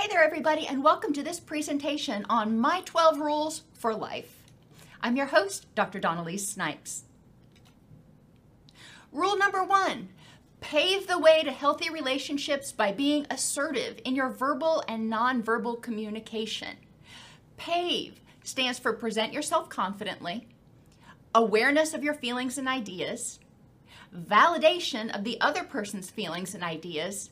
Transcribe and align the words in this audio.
Hey 0.00 0.06
there, 0.06 0.22
everybody, 0.22 0.64
and 0.64 0.84
welcome 0.84 1.12
to 1.14 1.24
this 1.24 1.40
presentation 1.40 2.24
on 2.30 2.56
My 2.56 2.82
12 2.84 3.18
Rules 3.18 3.62
for 3.72 3.92
Life. 3.92 4.44
I'm 5.02 5.16
your 5.16 5.26
host, 5.26 5.66
Dr. 5.74 5.98
Dawn-Elise 5.98 6.46
Snipes. 6.46 7.02
Rule 9.10 9.36
number 9.36 9.64
one 9.64 10.10
pave 10.60 11.08
the 11.08 11.18
way 11.18 11.42
to 11.42 11.50
healthy 11.50 11.90
relationships 11.90 12.70
by 12.70 12.92
being 12.92 13.26
assertive 13.28 14.00
in 14.04 14.14
your 14.14 14.28
verbal 14.28 14.84
and 14.86 15.12
nonverbal 15.12 15.82
communication. 15.82 16.76
PAVE 17.56 18.20
stands 18.44 18.78
for 18.78 18.92
present 18.92 19.32
yourself 19.32 19.68
confidently, 19.68 20.46
awareness 21.34 21.92
of 21.92 22.04
your 22.04 22.14
feelings 22.14 22.56
and 22.56 22.68
ideas, 22.68 23.40
validation 24.16 25.12
of 25.12 25.24
the 25.24 25.40
other 25.40 25.64
person's 25.64 26.08
feelings 26.08 26.54
and 26.54 26.62
ideas, 26.62 27.30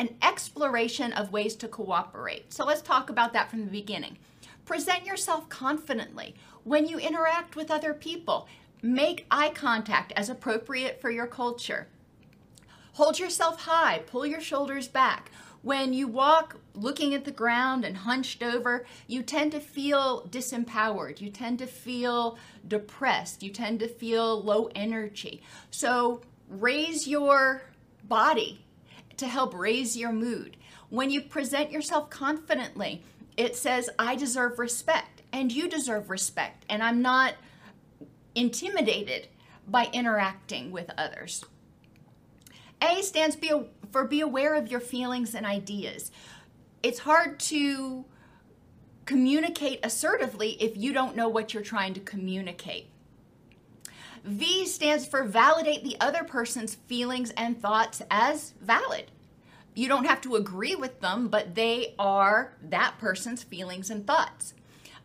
an 0.00 0.16
exploration 0.22 1.12
of 1.12 1.30
ways 1.30 1.54
to 1.54 1.68
cooperate. 1.68 2.50
So 2.54 2.64
let's 2.64 2.80
talk 2.80 3.10
about 3.10 3.34
that 3.34 3.50
from 3.50 3.66
the 3.66 3.70
beginning. 3.70 4.16
Present 4.64 5.04
yourself 5.04 5.46
confidently 5.50 6.34
when 6.64 6.88
you 6.88 6.98
interact 6.98 7.54
with 7.54 7.70
other 7.70 7.92
people. 7.92 8.48
Make 8.80 9.26
eye 9.30 9.50
contact 9.50 10.14
as 10.16 10.30
appropriate 10.30 11.02
for 11.02 11.10
your 11.10 11.26
culture. 11.26 11.86
Hold 12.94 13.18
yourself 13.18 13.60
high, 13.60 13.98
pull 14.06 14.24
your 14.24 14.40
shoulders 14.40 14.88
back. 14.88 15.30
When 15.60 15.92
you 15.92 16.08
walk 16.08 16.56
looking 16.74 17.14
at 17.14 17.26
the 17.26 17.30
ground 17.30 17.84
and 17.84 17.98
hunched 17.98 18.42
over, 18.42 18.86
you 19.06 19.22
tend 19.22 19.52
to 19.52 19.60
feel 19.60 20.26
disempowered. 20.30 21.20
You 21.20 21.28
tend 21.28 21.58
to 21.58 21.66
feel 21.66 22.38
depressed. 22.66 23.42
You 23.42 23.50
tend 23.50 23.80
to 23.80 23.88
feel 23.88 24.42
low 24.42 24.70
energy. 24.74 25.42
So 25.70 26.22
raise 26.48 27.06
your 27.06 27.64
body 28.04 28.64
to 29.20 29.28
help 29.28 29.54
raise 29.54 29.96
your 29.96 30.12
mood. 30.12 30.56
When 30.88 31.10
you 31.10 31.20
present 31.20 31.70
yourself 31.70 32.10
confidently, 32.10 33.04
it 33.36 33.56
says, 33.56 33.88
I 33.98 34.16
deserve 34.16 34.58
respect 34.58 35.22
and 35.32 35.52
you 35.52 35.68
deserve 35.68 36.10
respect, 36.10 36.64
and 36.68 36.82
I'm 36.82 37.00
not 37.00 37.34
intimidated 38.34 39.28
by 39.68 39.88
interacting 39.92 40.72
with 40.72 40.90
others. 40.98 41.44
A 42.82 43.02
stands 43.02 43.36
for 43.92 44.04
be 44.04 44.20
aware 44.20 44.54
of 44.54 44.70
your 44.70 44.80
feelings 44.80 45.34
and 45.34 45.46
ideas. 45.46 46.10
It's 46.82 47.00
hard 47.00 47.38
to 47.40 48.04
communicate 49.04 49.80
assertively 49.82 50.52
if 50.60 50.76
you 50.76 50.92
don't 50.92 51.14
know 51.14 51.28
what 51.28 51.52
you're 51.52 51.62
trying 51.62 51.94
to 51.94 52.00
communicate. 52.00 52.88
V 54.24 54.66
stands 54.66 55.06
for 55.06 55.24
validate 55.24 55.82
the 55.82 55.96
other 56.00 56.24
person's 56.24 56.74
feelings 56.74 57.30
and 57.30 57.60
thoughts 57.60 58.02
as 58.10 58.54
valid. 58.60 59.10
You 59.74 59.88
don't 59.88 60.06
have 60.06 60.20
to 60.22 60.36
agree 60.36 60.74
with 60.74 61.00
them, 61.00 61.28
but 61.28 61.54
they 61.54 61.94
are 61.98 62.54
that 62.62 62.98
person's 62.98 63.42
feelings 63.42 63.88
and 63.88 64.06
thoughts. 64.06 64.54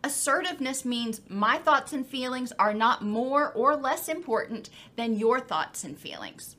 Assertiveness 0.04 0.84
means 0.84 1.20
my 1.28 1.58
thoughts 1.58 1.92
and 1.92 2.06
feelings 2.06 2.52
are 2.58 2.74
not 2.74 3.02
more 3.02 3.52
or 3.52 3.74
less 3.74 4.08
important 4.08 4.70
than 4.96 5.18
your 5.18 5.40
thoughts 5.40 5.82
and 5.82 5.98
feelings. 5.98 6.56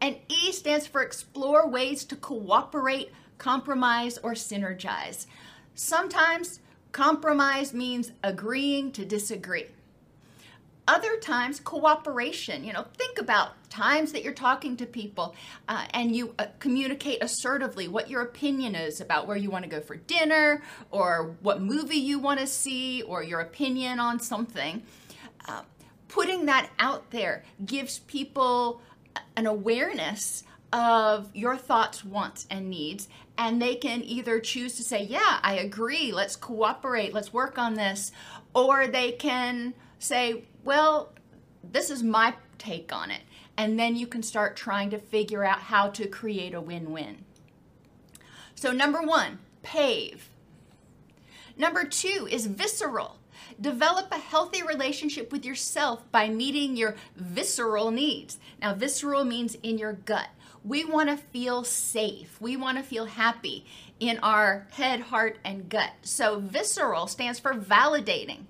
And 0.00 0.16
E 0.28 0.52
stands 0.52 0.86
for 0.86 1.02
explore 1.02 1.68
ways 1.68 2.04
to 2.04 2.16
cooperate, 2.16 3.10
compromise, 3.38 4.16
or 4.18 4.32
synergize. 4.32 5.26
Sometimes 5.74 6.60
compromise 6.92 7.74
means 7.74 8.12
agreeing 8.22 8.92
to 8.92 9.04
disagree. 9.04 9.66
Other 10.88 11.18
times, 11.18 11.60
cooperation. 11.60 12.64
You 12.64 12.72
know, 12.72 12.86
think 12.96 13.18
about 13.18 13.50
times 13.68 14.10
that 14.12 14.24
you're 14.24 14.32
talking 14.32 14.74
to 14.78 14.86
people 14.86 15.36
uh, 15.68 15.84
and 15.90 16.16
you 16.16 16.34
uh, 16.38 16.46
communicate 16.60 17.18
assertively 17.22 17.88
what 17.88 18.08
your 18.08 18.22
opinion 18.22 18.74
is 18.74 19.02
about 19.02 19.26
where 19.26 19.36
you 19.36 19.50
want 19.50 19.64
to 19.64 19.70
go 19.70 19.82
for 19.82 19.96
dinner 19.96 20.62
or 20.90 21.36
what 21.42 21.60
movie 21.60 21.98
you 21.98 22.18
want 22.18 22.40
to 22.40 22.46
see 22.46 23.02
or 23.02 23.22
your 23.22 23.40
opinion 23.40 24.00
on 24.00 24.18
something. 24.18 24.82
Uh, 25.46 25.60
putting 26.08 26.46
that 26.46 26.70
out 26.78 27.10
there 27.10 27.44
gives 27.66 27.98
people 27.98 28.80
an 29.36 29.44
awareness 29.44 30.42
of 30.72 31.28
your 31.34 31.58
thoughts, 31.58 32.02
wants, 32.02 32.46
and 32.50 32.70
needs, 32.70 33.08
and 33.36 33.60
they 33.60 33.74
can 33.74 34.02
either 34.04 34.40
choose 34.40 34.74
to 34.76 34.82
say, 34.82 35.02
Yeah, 35.02 35.38
I 35.42 35.56
agree, 35.56 36.12
let's 36.12 36.34
cooperate, 36.34 37.12
let's 37.12 37.30
work 37.30 37.58
on 37.58 37.74
this, 37.74 38.10
or 38.54 38.86
they 38.86 39.12
can 39.12 39.74
say, 39.98 40.44
Well, 40.68 41.14
this 41.64 41.88
is 41.88 42.02
my 42.02 42.34
take 42.58 42.92
on 42.92 43.10
it. 43.10 43.22
And 43.56 43.80
then 43.80 43.96
you 43.96 44.06
can 44.06 44.22
start 44.22 44.54
trying 44.54 44.90
to 44.90 44.98
figure 44.98 45.42
out 45.42 45.60
how 45.60 45.88
to 45.88 46.06
create 46.06 46.52
a 46.52 46.60
win 46.60 46.92
win. 46.92 47.24
So, 48.54 48.70
number 48.70 49.00
one, 49.00 49.38
pave. 49.62 50.28
Number 51.56 51.86
two 51.86 52.28
is 52.30 52.44
visceral. 52.48 53.16
Develop 53.58 54.12
a 54.12 54.18
healthy 54.18 54.62
relationship 54.62 55.32
with 55.32 55.42
yourself 55.42 56.04
by 56.12 56.28
meeting 56.28 56.76
your 56.76 56.96
visceral 57.16 57.90
needs. 57.90 58.36
Now, 58.60 58.74
visceral 58.74 59.24
means 59.24 59.54
in 59.62 59.78
your 59.78 59.94
gut. 59.94 60.28
We 60.62 60.84
want 60.84 61.08
to 61.08 61.16
feel 61.16 61.64
safe. 61.64 62.38
We 62.42 62.58
want 62.58 62.76
to 62.76 62.84
feel 62.84 63.06
happy 63.06 63.64
in 64.00 64.18
our 64.18 64.66
head, 64.72 65.00
heart, 65.00 65.38
and 65.46 65.70
gut. 65.70 65.92
So, 66.02 66.38
visceral 66.38 67.06
stands 67.06 67.38
for 67.38 67.54
validating. 67.54 68.40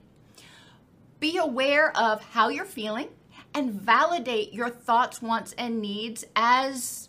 Be 1.20 1.36
aware 1.36 1.96
of 1.96 2.22
how 2.22 2.48
you're 2.48 2.64
feeling 2.64 3.08
and 3.54 3.72
validate 3.72 4.52
your 4.52 4.70
thoughts, 4.70 5.20
wants, 5.20 5.52
and 5.58 5.80
needs 5.80 6.24
as 6.36 7.08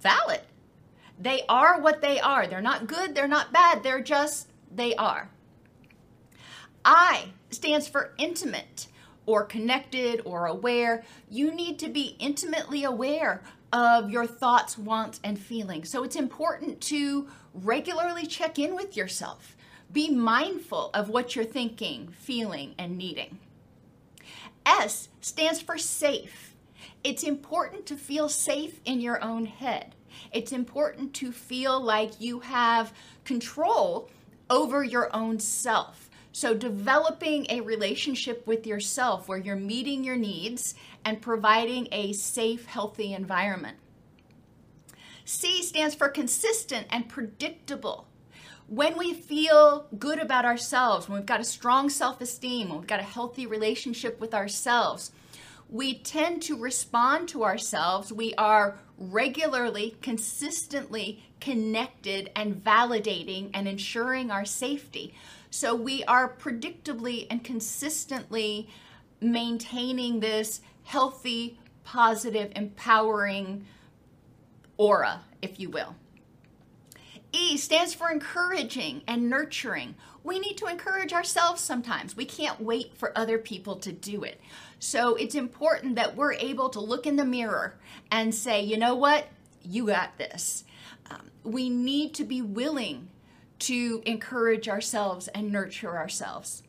valid. 0.00 0.40
They 1.18 1.42
are 1.48 1.80
what 1.80 2.00
they 2.00 2.18
are. 2.18 2.46
They're 2.46 2.60
not 2.60 2.86
good, 2.86 3.14
they're 3.14 3.28
not 3.28 3.52
bad, 3.52 3.82
they're 3.82 4.02
just, 4.02 4.48
they 4.74 4.94
are. 4.96 5.30
I 6.84 7.26
stands 7.50 7.86
for 7.86 8.14
intimate 8.16 8.86
or 9.26 9.44
connected 9.44 10.22
or 10.24 10.46
aware. 10.46 11.04
You 11.28 11.54
need 11.54 11.78
to 11.80 11.88
be 11.88 12.16
intimately 12.18 12.84
aware 12.84 13.42
of 13.72 14.10
your 14.10 14.26
thoughts, 14.26 14.78
wants, 14.78 15.20
and 15.22 15.38
feelings. 15.38 15.90
So 15.90 16.02
it's 16.02 16.16
important 16.16 16.80
to 16.82 17.28
regularly 17.52 18.26
check 18.26 18.58
in 18.58 18.74
with 18.74 18.96
yourself. 18.96 19.56
Be 19.92 20.10
mindful 20.10 20.90
of 20.94 21.08
what 21.08 21.34
you're 21.34 21.44
thinking, 21.44 22.08
feeling, 22.12 22.74
and 22.78 22.96
needing. 22.96 23.38
S 24.64 25.08
stands 25.20 25.60
for 25.60 25.78
safe. 25.78 26.54
It's 27.02 27.22
important 27.22 27.86
to 27.86 27.96
feel 27.96 28.28
safe 28.28 28.80
in 28.84 29.00
your 29.00 29.22
own 29.22 29.46
head. 29.46 29.94
It's 30.32 30.52
important 30.52 31.14
to 31.14 31.32
feel 31.32 31.80
like 31.80 32.20
you 32.20 32.40
have 32.40 32.92
control 33.24 34.10
over 34.48 34.84
your 34.84 35.14
own 35.14 35.38
self. 35.38 36.08
So, 36.32 36.54
developing 36.54 37.46
a 37.48 37.60
relationship 37.60 38.46
with 38.46 38.66
yourself 38.66 39.28
where 39.28 39.38
you're 39.38 39.56
meeting 39.56 40.04
your 40.04 40.16
needs 40.16 40.76
and 41.04 41.20
providing 41.20 41.88
a 41.90 42.12
safe, 42.12 42.66
healthy 42.66 43.12
environment. 43.12 43.78
C 45.24 45.62
stands 45.62 45.94
for 45.94 46.08
consistent 46.08 46.86
and 46.90 47.08
predictable. 47.08 48.06
When 48.70 48.96
we 48.96 49.14
feel 49.14 49.88
good 49.98 50.20
about 50.20 50.44
ourselves, 50.44 51.08
when 51.08 51.18
we've 51.18 51.26
got 51.26 51.40
a 51.40 51.44
strong 51.44 51.90
self 51.90 52.20
esteem, 52.20 52.68
when 52.68 52.78
we've 52.78 52.86
got 52.86 53.00
a 53.00 53.02
healthy 53.02 53.44
relationship 53.44 54.20
with 54.20 54.32
ourselves, 54.32 55.10
we 55.68 55.98
tend 55.98 56.42
to 56.42 56.56
respond 56.56 57.28
to 57.30 57.42
ourselves. 57.42 58.12
We 58.12 58.32
are 58.36 58.78
regularly, 58.96 59.96
consistently 60.02 61.24
connected 61.40 62.30
and 62.36 62.62
validating 62.62 63.50
and 63.54 63.66
ensuring 63.66 64.30
our 64.30 64.44
safety. 64.44 65.14
So 65.50 65.74
we 65.74 66.04
are 66.04 66.36
predictably 66.36 67.26
and 67.28 67.42
consistently 67.42 68.68
maintaining 69.20 70.20
this 70.20 70.60
healthy, 70.84 71.58
positive, 71.82 72.52
empowering 72.54 73.66
aura, 74.76 75.22
if 75.42 75.58
you 75.58 75.70
will. 75.70 75.96
E 77.32 77.56
stands 77.56 77.94
for 77.94 78.10
encouraging 78.10 79.02
and 79.06 79.30
nurturing. 79.30 79.94
We 80.24 80.38
need 80.38 80.56
to 80.58 80.66
encourage 80.66 81.12
ourselves 81.12 81.60
sometimes. 81.60 82.16
We 82.16 82.24
can't 82.24 82.60
wait 82.60 82.96
for 82.96 83.16
other 83.16 83.38
people 83.38 83.76
to 83.76 83.92
do 83.92 84.22
it. 84.24 84.40
So 84.78 85.14
it's 85.14 85.34
important 85.34 85.96
that 85.96 86.16
we're 86.16 86.34
able 86.34 86.68
to 86.70 86.80
look 86.80 87.06
in 87.06 87.16
the 87.16 87.24
mirror 87.24 87.78
and 88.10 88.34
say, 88.34 88.62
you 88.62 88.76
know 88.76 88.94
what? 88.94 89.28
You 89.62 89.86
got 89.86 90.18
this. 90.18 90.64
Um, 91.10 91.30
we 91.44 91.68
need 91.68 92.14
to 92.14 92.24
be 92.24 92.42
willing 92.42 93.08
to 93.60 94.02
encourage 94.06 94.68
ourselves 94.68 95.28
and 95.28 95.52
nurture 95.52 95.96
ourselves. 95.96 96.62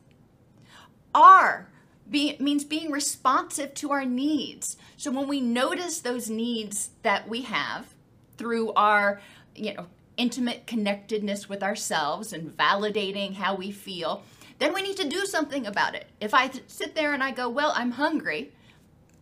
R 1.14 1.68
be, 2.10 2.36
means 2.38 2.64
being 2.64 2.90
responsive 2.90 3.74
to 3.74 3.90
our 3.90 4.04
needs. 4.04 4.76
So 4.96 5.10
when 5.10 5.28
we 5.28 5.40
notice 5.40 6.00
those 6.00 6.28
needs 6.28 6.90
that 7.02 7.28
we 7.28 7.42
have 7.42 7.94
through 8.36 8.72
our, 8.72 9.20
you 9.54 9.74
know, 9.74 9.86
intimate 10.16 10.66
connectedness 10.66 11.48
with 11.48 11.62
ourselves 11.62 12.32
and 12.32 12.56
validating 12.56 13.34
how 13.34 13.54
we 13.54 13.70
feel, 13.70 14.22
then 14.58 14.74
we 14.74 14.82
need 14.82 14.96
to 14.96 15.08
do 15.08 15.24
something 15.26 15.66
about 15.66 15.94
it. 15.94 16.06
If 16.20 16.34
I 16.34 16.50
sit 16.66 16.94
there 16.94 17.14
and 17.14 17.22
I 17.22 17.30
go, 17.32 17.48
"Well, 17.48 17.72
I'm 17.74 17.92
hungry." 17.92 18.52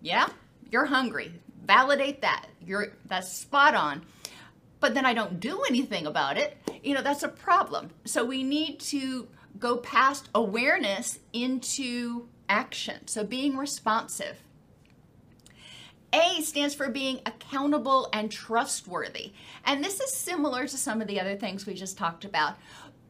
Yeah, 0.03 0.29
you're 0.71 0.87
hungry. 0.87 1.33
Validate 1.65 2.21
that. 2.23 2.47
You're 2.65 2.93
that's 3.07 3.33
spot 3.33 3.75
on. 3.75 4.03
But 4.81 4.95
then 4.95 5.05
I 5.05 5.15
don't 5.15 5.41
do 5.41 5.63
anything 5.69 6.07
about 6.07 6.39
it. 6.39 6.57
You 6.83 6.95
know, 6.95 7.03
that's 7.03 7.23
a 7.23 7.29
problem. 7.29 7.91
So 8.07 8.25
we 8.25 8.43
need 8.43 8.81
to 8.81 9.29
go 9.59 9.77
past 9.77 10.29
awareness 10.35 11.19
into 11.33 12.29
action. 12.49 13.07
So 13.07 13.25
being 13.25 13.57
responsive. 13.57 14.39
A 16.13 16.43
stands 16.43 16.75
for 16.75 16.89
being 16.89 17.21
accountable 17.27 18.09
and 18.13 18.31
trustworthy. 18.31 19.33
And 19.65 19.85
this 19.85 20.01
is 20.01 20.13
similar 20.13 20.67
to 20.67 20.77
some 20.77 21.01
of 21.01 21.07
the 21.07 21.21
other 21.21 21.37
things 21.37 21.67
we 21.67 21.75
just 21.75 21.97
talked 21.97 22.25
about. 22.25 22.57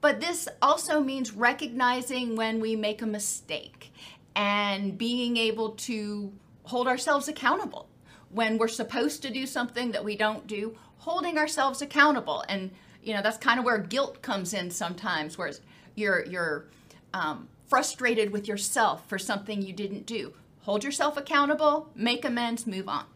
But 0.00 0.20
this 0.20 0.48
also 0.62 1.00
means 1.00 1.32
recognizing 1.32 2.36
when 2.36 2.60
we 2.60 2.76
make 2.76 3.02
a 3.02 3.06
mistake 3.06 3.92
and 4.34 4.96
being 4.96 5.36
able 5.36 5.70
to 5.70 6.32
hold 6.64 6.86
ourselves 6.86 7.28
accountable 7.28 7.88
when 8.30 8.58
we're 8.58 8.68
supposed 8.68 9.22
to 9.22 9.30
do 9.30 9.44
something 9.44 9.90
that 9.90 10.04
we 10.04 10.16
don't 10.16 10.46
do, 10.46 10.76
holding 10.98 11.36
ourselves 11.36 11.82
accountable. 11.82 12.44
And 12.48 12.70
you 13.02 13.14
know 13.14 13.22
that's 13.22 13.38
kind 13.38 13.58
of 13.58 13.64
where 13.64 13.78
guilt 13.78 14.22
comes 14.22 14.54
in 14.54 14.70
sometimes, 14.70 15.36
where 15.36 15.52
you're 15.94 16.24
you're 16.26 16.66
um, 17.12 17.48
frustrated 17.68 18.30
with 18.30 18.46
yourself 18.46 19.08
for 19.08 19.18
something 19.18 19.62
you 19.62 19.72
didn't 19.72 20.06
do. 20.06 20.32
Hold 20.62 20.84
yourself 20.84 21.16
accountable, 21.16 21.90
make 21.94 22.24
amends, 22.24 22.66
move 22.66 22.88
on. 22.88 23.06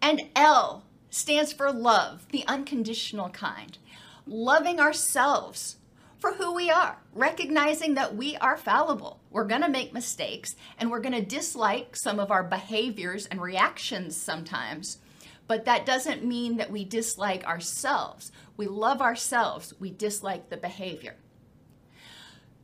And 0.00 0.28
L 0.36 0.84
stands 1.10 1.52
for 1.52 1.72
love, 1.72 2.26
the 2.30 2.44
unconditional 2.46 3.30
kind. 3.30 3.78
Loving 4.26 4.80
ourselves 4.80 5.76
for 6.18 6.34
who 6.34 6.54
we 6.54 6.70
are, 6.70 6.98
recognizing 7.12 7.94
that 7.94 8.16
we 8.16 8.36
are 8.36 8.56
fallible. 8.56 9.20
We're 9.30 9.44
going 9.44 9.62
to 9.62 9.68
make 9.68 9.92
mistakes 9.92 10.56
and 10.78 10.90
we're 10.90 11.00
going 11.00 11.14
to 11.14 11.22
dislike 11.22 11.96
some 11.96 12.18
of 12.18 12.30
our 12.30 12.42
behaviors 12.42 13.26
and 13.26 13.40
reactions 13.40 14.16
sometimes. 14.16 14.98
But 15.46 15.64
that 15.64 15.86
doesn't 15.86 16.24
mean 16.24 16.56
that 16.56 16.70
we 16.70 16.84
dislike 16.84 17.44
ourselves. 17.44 18.32
We 18.56 18.66
love 18.66 19.00
ourselves, 19.00 19.74
we 19.78 19.90
dislike 19.90 20.48
the 20.48 20.56
behavior. 20.56 21.16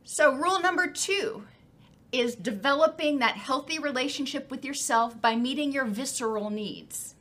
So, 0.03 0.35
rule 0.35 0.59
number 0.59 0.87
two 0.87 1.43
is 2.13 2.35
developing 2.35 3.19
that 3.19 3.35
healthy 3.35 3.79
relationship 3.79 4.49
with 4.49 4.63
yourself 4.63 5.19
by 5.19 5.35
meeting 5.35 5.71
your 5.71 5.85
visceral 5.85 6.49
needs. 6.49 7.15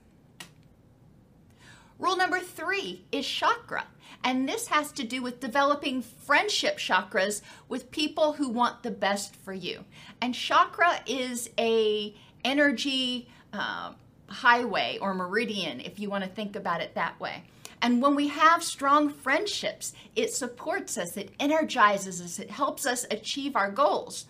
Rule 1.99 2.17
number 2.17 2.39
three 2.39 3.03
is 3.11 3.27
chakra. 3.27 3.87
And 4.25 4.49
this 4.49 4.69
has 4.69 4.93
to 4.93 5.05
do 5.05 5.23
with 5.23 5.41
developing 5.41 6.03
friendship 6.03 6.79
chakras 6.79 7.43
with 7.69 7.91
people 7.91 8.35
who 8.35 8.49
want 8.49 8.83
the 8.83 8.91
best 8.91 9.35
for 9.35 9.53
you. 9.53 9.85
And 10.21 10.35
chakra 10.35 11.01
is 11.07 11.51
a 11.59 12.15
energy 12.45 13.29
uh, 13.53 13.93
highway 14.29 14.99
or 15.01 15.15
meridian, 15.15 15.81
if 15.81 15.99
you 15.99 16.09
want 16.09 16.25
to 16.25 16.31
think 16.31 16.55
about 16.55 16.81
it 16.81 16.95
that 16.95 17.19
way. 17.19 17.45
And 17.81 18.01
when 18.01 18.15
we 18.15 18.29
have 18.29 18.63
strong 18.63 19.11
friendships, 19.11 19.93
it 20.15 20.33
supports 20.33 20.97
us, 20.97 21.17
it 21.17 21.31
energizes 21.41 22.21
us, 22.21 22.39
it 22.39 22.51
helps 22.51 22.87
us 22.87 23.07
achieve 23.11 23.57
our 23.57 23.71
goals. 23.71 24.27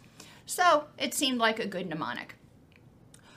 So 0.46 0.84
it 0.98 1.14
seemed 1.14 1.38
like 1.38 1.58
a 1.58 1.66
good 1.66 1.88
mnemonic. 1.88 2.34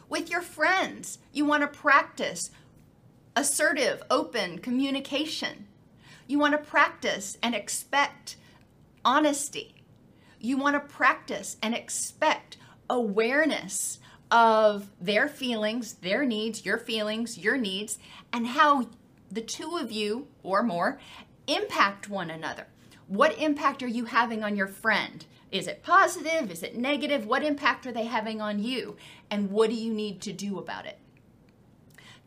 With 0.09 0.29
your 0.29 0.41
friends, 0.41 1.19
you 1.31 1.45
want 1.45 1.61
to 1.61 1.67
practice 1.67 2.51
assertive, 3.35 4.03
open 4.09 4.59
communication. 4.59 5.67
You 6.27 6.39
want 6.39 6.53
to 6.53 6.57
practice 6.57 7.37
and 7.41 7.53
expect 7.53 8.37
honesty. 9.03 9.75
You 10.39 10.57
want 10.57 10.75
to 10.75 10.79
practice 10.79 11.57
and 11.61 11.73
expect 11.75 12.57
awareness 12.89 13.99
of 14.31 14.89
their 14.99 15.27
feelings, 15.27 15.93
their 15.93 16.25
needs, 16.25 16.65
your 16.65 16.77
feelings, 16.77 17.37
your 17.37 17.57
needs, 17.57 17.97
and 18.33 18.47
how 18.47 18.89
the 19.31 19.41
two 19.41 19.77
of 19.77 19.91
you 19.91 20.27
or 20.43 20.63
more 20.63 20.99
impact 21.47 22.09
one 22.09 22.29
another. 22.29 22.67
What 23.07 23.37
impact 23.39 23.83
are 23.83 23.87
you 23.87 24.05
having 24.05 24.43
on 24.43 24.55
your 24.55 24.67
friend? 24.67 25.25
Is 25.51 25.67
it 25.67 25.83
positive? 25.83 26.49
Is 26.49 26.63
it 26.63 26.75
negative? 26.75 27.25
What 27.25 27.43
impact 27.43 27.85
are 27.85 27.91
they 27.91 28.05
having 28.05 28.41
on 28.41 28.61
you? 28.61 28.97
And 29.29 29.51
what 29.51 29.69
do 29.69 29.75
you 29.75 29.93
need 29.93 30.21
to 30.21 30.33
do 30.33 30.57
about 30.57 30.85
it? 30.85 30.97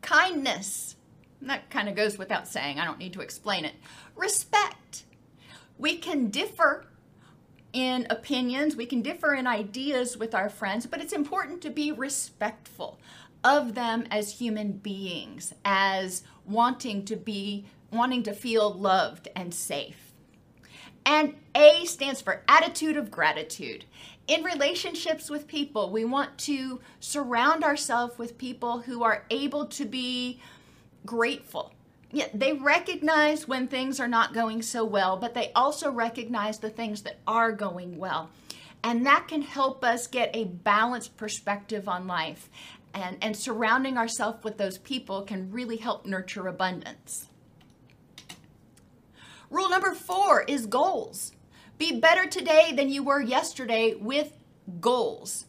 Kindness. 0.03 0.97
That 1.43 1.69
kind 1.71 1.89
of 1.89 1.95
goes 1.95 2.19
without 2.19 2.49
saying. 2.49 2.79
I 2.79 2.85
don't 2.85 2.99
need 2.99 3.13
to 3.15 3.21
explain 3.21 3.65
it. 3.65 3.75
Respect. 4.17 5.05
We 5.79 5.97
can 5.97 6.31
differ 6.31 6.87
in 7.73 8.07
opinions, 8.09 8.77
we 8.77 8.87
can 8.87 9.03
differ 9.03 9.35
in 9.35 9.47
ideas 9.47 10.17
with 10.17 10.35
our 10.35 10.49
friends, 10.49 10.87
but 10.87 11.01
it's 11.01 11.13
important 11.13 11.61
to 11.63 11.71
be 11.71 11.93
respectful 11.93 12.99
of 13.45 13.75
them 13.75 14.07
as 14.11 14.39
human 14.39 14.73
beings, 14.73 15.53
as 15.65 16.23
wanting 16.47 17.05
to 17.05 17.15
be, 17.15 17.67
wanting 17.93 18.23
to 18.23 18.33
feel 18.33 18.73
loved 18.73 19.29
and 19.37 19.53
safe. 19.53 20.08
And 21.09 21.35
A 21.55 21.87
stands 21.87 22.21
for 22.21 22.43
attitude 22.49 22.99
of 22.99 23.11
gratitude. 23.11 23.87
In 24.27 24.45
relationships 24.45 25.31
with 25.31 25.49
people, 25.49 25.91
we 25.91 26.05
want 26.05 26.37
to 26.41 26.81
surround 27.01 27.65
ourselves 27.65 28.19
with 28.19 28.37
people 28.37 28.81
who 28.81 29.03
are 29.03 29.25
able 29.31 29.65
to 29.69 29.87
be 29.87 30.39
grateful. 31.07 31.73
Yeah, 32.13 32.27
they 32.35 32.53
recognize 32.53 33.49
when 33.49 33.69
things 33.69 34.01
are 34.01 34.09
not 34.09 34.35
going 34.35 34.61
so 34.61 34.85
well, 34.85 35.17
but 35.17 35.33
they 35.33 35.51
also 35.55 35.91
recognize 35.91 36.59
the 36.59 36.69
things 36.69 37.01
that 37.03 37.17
are 37.27 37.53
going 37.53 37.97
well. 37.97 38.29
And 38.85 39.07
that 39.07 39.29
can 39.29 39.41
help 39.41 39.83
us 39.83 40.07
get 40.07 40.31
a 40.37 40.45
balanced 40.45 41.17
perspective 41.17 41.89
on 41.89 42.07
life 42.07 42.51
and, 42.93 43.17
and 43.23 43.35
surrounding 43.35 43.97
ourselves 43.97 44.45
with 44.45 44.59
those 44.59 44.77
people 44.77 45.23
can 45.23 45.51
really 45.51 45.77
help 45.79 46.05
nurture 46.05 46.49
abundance. 46.49 47.29
Rule 49.51 49.71
number 49.71 49.95
four 49.95 50.43
is 50.43 50.67
goals. 50.67 51.33
Be 51.79 51.99
better 51.99 52.27
today 52.27 52.73
than 52.75 52.91
you 52.91 53.03
were 53.03 53.21
yesterday 53.21 53.95
with 53.95 54.33
goals. 54.81 55.47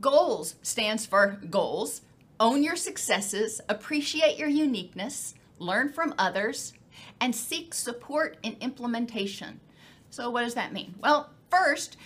Goals 0.00 0.56
stands 0.62 1.06
for 1.06 1.40
goals. 1.48 2.02
Own 2.38 2.62
your 2.62 2.76
successes, 2.76 3.60
appreciate 3.68 4.36
your 4.36 4.48
uniqueness, 4.48 5.34
learn 5.58 5.88
from 5.88 6.14
others, 6.18 6.72
and 7.20 7.34
seek 7.34 7.72
support 7.72 8.36
in 8.42 8.56
implementation. 8.60 9.60
So, 10.10 10.28
what 10.28 10.42
does 10.42 10.54
that 10.54 10.72
mean? 10.72 10.96
Well, 11.00 11.30
first, 11.50 11.96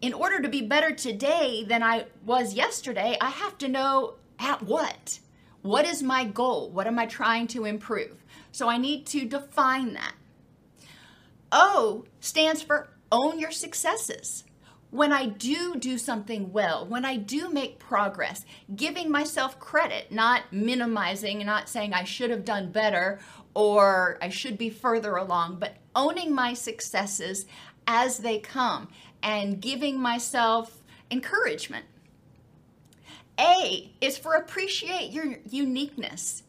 in 0.00 0.12
order 0.12 0.40
to 0.40 0.48
be 0.48 0.62
better 0.62 0.92
today 0.92 1.64
than 1.64 1.82
I 1.82 2.06
was 2.24 2.54
yesterday, 2.54 3.16
I 3.20 3.30
have 3.30 3.58
to 3.58 3.68
know 3.68 4.14
at 4.38 4.62
what? 4.62 5.20
What 5.62 5.86
is 5.86 6.02
my 6.02 6.24
goal? 6.24 6.70
What 6.70 6.86
am 6.86 6.98
I 6.98 7.06
trying 7.06 7.46
to 7.48 7.64
improve? 7.64 8.24
So 8.50 8.68
I 8.68 8.78
need 8.78 9.06
to 9.06 9.24
define 9.24 9.94
that. 9.94 10.14
O 11.54 12.04
stands 12.18 12.62
for 12.62 12.88
own 13.12 13.38
your 13.38 13.52
successes. 13.52 14.42
When 14.90 15.12
I 15.12 15.26
do 15.26 15.76
do 15.76 15.98
something 15.98 16.52
well, 16.52 16.84
when 16.84 17.04
I 17.04 17.16
do 17.16 17.48
make 17.48 17.78
progress, 17.78 18.44
giving 18.74 19.10
myself 19.10 19.58
credit, 19.60 20.10
not 20.10 20.52
minimizing, 20.52 21.44
not 21.46 21.68
saying 21.68 21.94
I 21.94 22.04
should 22.04 22.30
have 22.30 22.44
done 22.44 22.72
better 22.72 23.20
or 23.54 24.18
I 24.20 24.30
should 24.30 24.58
be 24.58 24.68
further 24.68 25.14
along, 25.16 25.58
but 25.60 25.76
owning 25.94 26.34
my 26.34 26.54
successes 26.54 27.46
as 27.86 28.18
they 28.18 28.38
come 28.38 28.88
and 29.22 29.60
giving 29.60 30.00
myself 30.00 30.82
encouragement. 31.10 31.86
A 33.38 33.92
is 34.00 34.18
for 34.18 34.34
appreciate 34.34 35.12
your 35.12 35.38
uniqueness. 35.48 36.42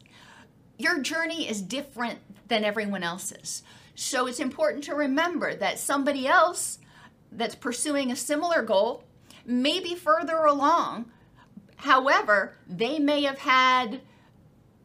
Your 0.78 1.00
journey 1.00 1.48
is 1.48 1.62
different 1.62 2.18
than 2.48 2.64
everyone 2.64 3.02
else's. 3.04 3.62
So 3.96 4.26
it's 4.26 4.40
important 4.40 4.84
to 4.84 4.94
remember 4.94 5.54
that 5.54 5.78
somebody 5.78 6.28
else 6.28 6.78
that's 7.32 7.54
pursuing 7.54 8.12
a 8.12 8.16
similar 8.16 8.62
goal 8.62 9.04
may 9.44 9.80
be 9.80 9.94
further 9.94 10.36
along. 10.36 11.06
However, 11.76 12.56
they 12.68 12.98
may 12.98 13.22
have 13.22 13.38
had 13.38 14.02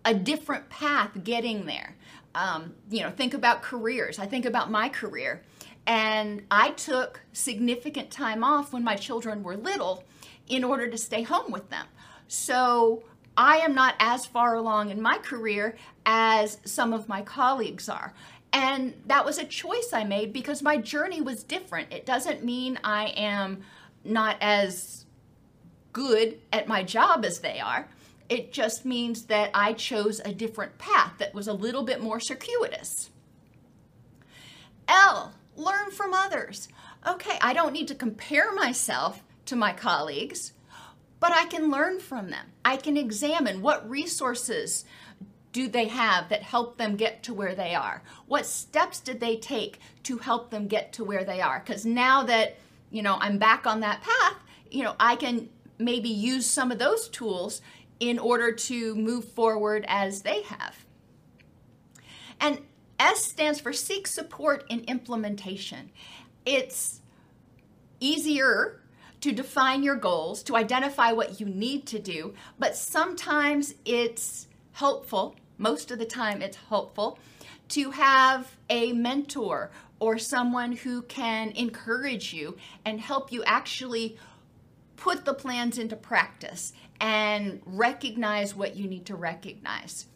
a 0.06 0.14
different 0.14 0.70
path 0.70 1.12
getting 1.24 1.66
there. 1.66 1.96
Um, 2.34 2.74
you 2.90 3.02
know, 3.02 3.12
think 3.12 3.34
about 3.34 3.62
careers. 3.62 4.18
I 4.18 4.26
think 4.26 4.46
about 4.46 4.72
my 4.72 4.88
career. 4.88 5.44
And 5.86 6.44
I 6.50 6.72
took 6.72 7.22
significant 7.34 8.12
time 8.12 8.44
off 8.44 8.72
when 8.72 8.84
my 8.84 8.96
children 8.96 9.44
were 9.44 9.58
little 9.58 10.06
in 10.48 10.64
order 10.64 10.88
to 10.90 10.98
stay 10.98 11.24
home 11.24 11.52
with 11.52 11.70
them. 11.70 11.86
So 12.30 13.04
I 13.36 13.58
am 13.58 13.76
not 13.76 13.96
as 14.00 14.26
far 14.26 14.56
along 14.56 14.90
in 14.90 15.02
my 15.02 15.18
career 15.18 15.76
as 16.06 16.60
some 16.64 16.94
of 16.94 17.10
my 17.10 17.22
colleagues 17.22 17.90
are. 17.90 18.14
And 18.54 18.94
that 19.06 19.26
was 19.26 19.38
a 19.38 19.46
choice 19.46 19.92
I 19.94 20.04
made 20.04 20.34
because 20.34 20.62
my 20.62 20.78
journey 20.78 21.22
was 21.22 21.44
different. 21.44 21.94
It 21.94 22.06
doesn't 22.06 22.44
mean 22.44 22.80
I 22.84 23.08
am 23.16 23.64
not 24.04 24.38
as 24.42 25.06
good 25.94 26.40
at 26.52 26.68
my 26.68 26.84
job 26.84 27.24
as 27.26 27.40
they 27.40 27.60
are. 27.60 27.88
It 28.30 28.54
just 28.54 28.86
means 28.86 29.24
that 29.24 29.52
I 29.54 29.74
chose 29.74 30.22
a 30.24 30.34
different 30.34 30.78
path 30.78 31.14
that 31.18 31.34
was 31.34 31.48
a 31.48 31.54
little 31.54 31.84
bit 31.84 32.02
more 32.02 32.20
circuitous. 32.20 33.10
L, 34.88 35.34
learn 35.56 35.92
from 35.92 36.14
others. 36.14 36.70
Okay, 37.08 37.38
I 37.42 37.54
don't 37.54 37.74
need 37.74 37.88
to 37.90 37.96
compare 37.96 38.54
myself 38.54 39.24
to 39.46 39.56
my 39.56 39.74
colleagues, 39.74 40.54
but 41.20 41.32
I 41.32 41.46
can 41.46 41.72
learn 41.72 42.00
from 42.00 42.30
them. 42.30 42.48
I 42.64 42.78
can 42.78 42.96
examine 42.96 43.62
what 43.62 43.90
resources 43.90 44.86
do 45.52 45.68
they 45.68 45.88
have 45.88 46.30
that 46.30 46.44
help 46.44 46.78
them 46.78 46.96
get 46.96 47.24
to 47.24 47.34
where 47.34 47.56
they 47.56 47.76
are? 47.76 48.02
What 48.28 48.46
steps 48.46 49.00
did 49.00 49.20
they 49.20 49.38
take 49.38 49.80
to 50.04 50.18
help 50.18 50.50
them 50.50 50.68
get 50.68 50.94
to 50.94 51.04
where 51.04 51.24
they 51.24 51.42
are? 51.42 51.62
Because 51.66 51.86
now 51.86 52.24
that, 52.24 52.58
you 52.90 53.02
know, 53.02 53.18
I'm 53.20 53.38
back 53.38 53.68
on 53.68 53.82
that 53.82 54.02
path, 54.02 54.38
you 54.70 54.84
know, 54.84 54.96
I 55.00 55.16
can 55.16 55.50
maybe 55.78 56.10
use 56.10 56.46
some 56.46 56.72
of 56.72 56.80
those 56.80 57.10
tools 57.10 57.62
in 58.00 58.18
order 58.18 58.52
to 58.52 58.96
move 58.96 59.26
forward 59.26 59.86
as 59.88 60.22
they 60.22 60.44
have. 60.44 60.86
And 62.40 62.62
S 63.00 63.26
stands 63.26 63.60
for 63.60 63.74
seek 63.74 64.08
support 64.08 64.64
in 64.70 64.82
implementation. 64.82 65.92
It's 66.46 67.02
easier 68.00 68.82
to 69.22 69.32
define 69.32 69.84
your 69.84 69.96
goals, 69.96 70.42
to 70.44 70.56
identify 70.56 71.12
what 71.12 71.40
you 71.40 71.46
need 71.46 71.86
to 71.88 72.00
do, 72.00 72.34
but 72.58 72.76
sometimes 72.76 73.76
it's 73.86 74.48
helpful, 74.72 75.36
most 75.62 75.92
of 75.92 76.00
the 76.00 76.06
time 76.06 76.42
it's 76.42 76.58
helpful, 76.70 77.20
to 77.70 77.92
have 77.92 78.58
a 78.70 78.92
mentor 78.94 79.72
or 80.00 80.18
someone 80.18 80.74
who 80.74 81.04
can 81.04 81.52
encourage 81.52 82.34
you 82.34 82.58
and 82.84 83.00
help 83.00 83.32
you 83.32 83.44
actually 83.44 84.18
put 84.98 85.24
the 85.24 85.34
plans 85.34 85.78
into 85.78 85.96
practice 85.96 86.74
and 87.00 87.62
recognize 87.66 88.56
what 88.56 88.76
you 88.76 88.88
need 88.88 89.06
to 89.06 89.16
recognize. 89.16 90.08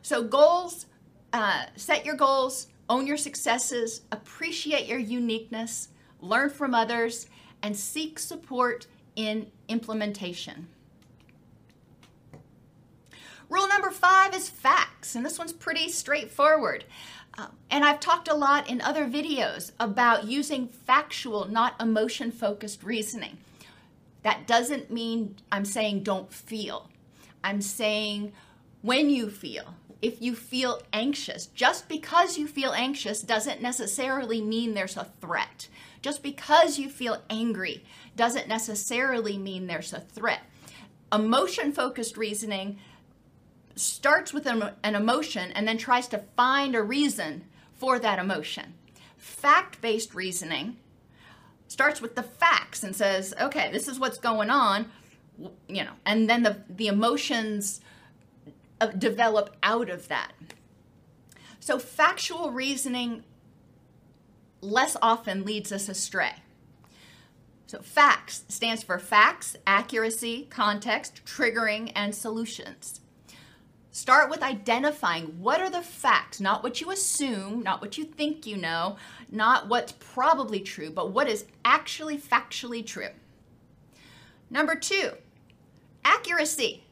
So, 0.00 0.22
goals 0.22 0.86
uh, 1.32 1.64
set 1.76 2.04
your 2.04 2.14
goals, 2.14 2.68
own 2.88 3.06
your 3.06 3.16
successes, 3.16 4.02
appreciate 4.12 4.86
your 4.86 4.98
uniqueness, 4.98 5.88
learn 6.20 6.50
from 6.50 6.74
others, 6.74 7.26
and 7.62 7.76
seek 7.76 8.18
support 8.18 8.86
in 9.16 9.50
implementation. 9.68 10.68
Rule 13.52 13.68
number 13.68 13.90
five 13.90 14.34
is 14.34 14.48
facts, 14.48 15.14
and 15.14 15.26
this 15.26 15.38
one's 15.38 15.52
pretty 15.52 15.90
straightforward. 15.90 16.86
Uh, 17.36 17.48
and 17.70 17.84
I've 17.84 18.00
talked 18.00 18.28
a 18.28 18.34
lot 18.34 18.70
in 18.70 18.80
other 18.80 19.04
videos 19.04 19.72
about 19.78 20.24
using 20.24 20.68
factual, 20.68 21.46
not 21.46 21.78
emotion 21.78 22.32
focused 22.32 22.82
reasoning. 22.82 23.36
That 24.22 24.46
doesn't 24.46 24.90
mean 24.90 25.36
I'm 25.52 25.66
saying 25.66 26.02
don't 26.02 26.32
feel. 26.32 26.88
I'm 27.44 27.60
saying 27.60 28.32
when 28.80 29.10
you 29.10 29.28
feel, 29.28 29.74
if 30.00 30.22
you 30.22 30.34
feel 30.34 30.80
anxious, 30.94 31.44
just 31.48 31.90
because 31.90 32.38
you 32.38 32.46
feel 32.46 32.72
anxious 32.72 33.20
doesn't 33.20 33.60
necessarily 33.60 34.40
mean 34.40 34.72
there's 34.72 34.96
a 34.96 35.10
threat. 35.20 35.68
Just 36.00 36.22
because 36.22 36.78
you 36.78 36.88
feel 36.88 37.20
angry 37.28 37.84
doesn't 38.16 38.48
necessarily 38.48 39.36
mean 39.36 39.66
there's 39.66 39.92
a 39.92 40.00
threat. 40.00 40.40
Emotion 41.12 41.72
focused 41.72 42.16
reasoning 42.16 42.78
starts 43.74 44.32
with 44.32 44.46
an, 44.46 44.70
emotion 44.84 45.52
and 45.52 45.66
then 45.66 45.78
tries 45.78 46.08
to 46.08 46.18
find 46.36 46.74
a 46.74 46.82
reason 46.82 47.44
for 47.74 47.98
that 47.98 48.18
emotion. 48.18 48.74
Fact 49.16 49.80
based 49.80 50.14
reasoning 50.14 50.76
starts 51.68 52.00
with 52.00 52.14
the 52.14 52.22
facts 52.22 52.82
and 52.82 52.94
says, 52.94 53.34
okay, 53.40 53.70
this 53.72 53.88
is 53.88 53.98
what's 53.98 54.18
going 54.18 54.50
on, 54.50 54.90
you 55.68 55.84
know, 55.84 55.92
and 56.04 56.28
then 56.28 56.42
the, 56.42 56.62
the 56.68 56.86
emotions 56.86 57.80
uh, 58.80 58.86
develop 58.86 59.56
out 59.62 59.88
of 59.88 60.08
that. 60.08 60.32
So 61.60 61.78
factual 61.78 62.50
reasoning 62.50 63.24
less 64.62 64.96
often 65.02 65.44
leads 65.44 65.72
us 65.72 65.88
astray. 65.88 66.34
So, 67.66 67.80
facts 67.80 68.44
stands 68.48 68.82
for 68.82 68.98
facts, 68.98 69.56
accuracy, 69.66 70.46
context, 70.50 71.24
triggering, 71.24 71.90
and 71.94 72.14
solutions. 72.14 73.00
Start 73.94 74.30
with 74.30 74.42
identifying 74.42 75.38
what 75.38 75.60
are 75.60 75.68
the 75.68 75.82
facts, 75.82 76.40
not 76.40 76.62
what 76.62 76.80
you 76.80 76.90
assume, 76.90 77.62
not 77.62 77.82
what 77.82 77.98
you 77.98 78.04
think 78.04 78.46
you 78.46 78.56
know, 78.56 78.96
not 79.30 79.68
what's 79.68 79.92
probably 79.92 80.60
true, 80.60 80.88
but 80.88 81.10
what 81.10 81.28
is 81.28 81.44
actually 81.62 82.16
factually 82.16 82.84
true. 82.84 83.10
Number 84.48 84.74
two, 84.74 85.10
accuracy. 86.06 86.84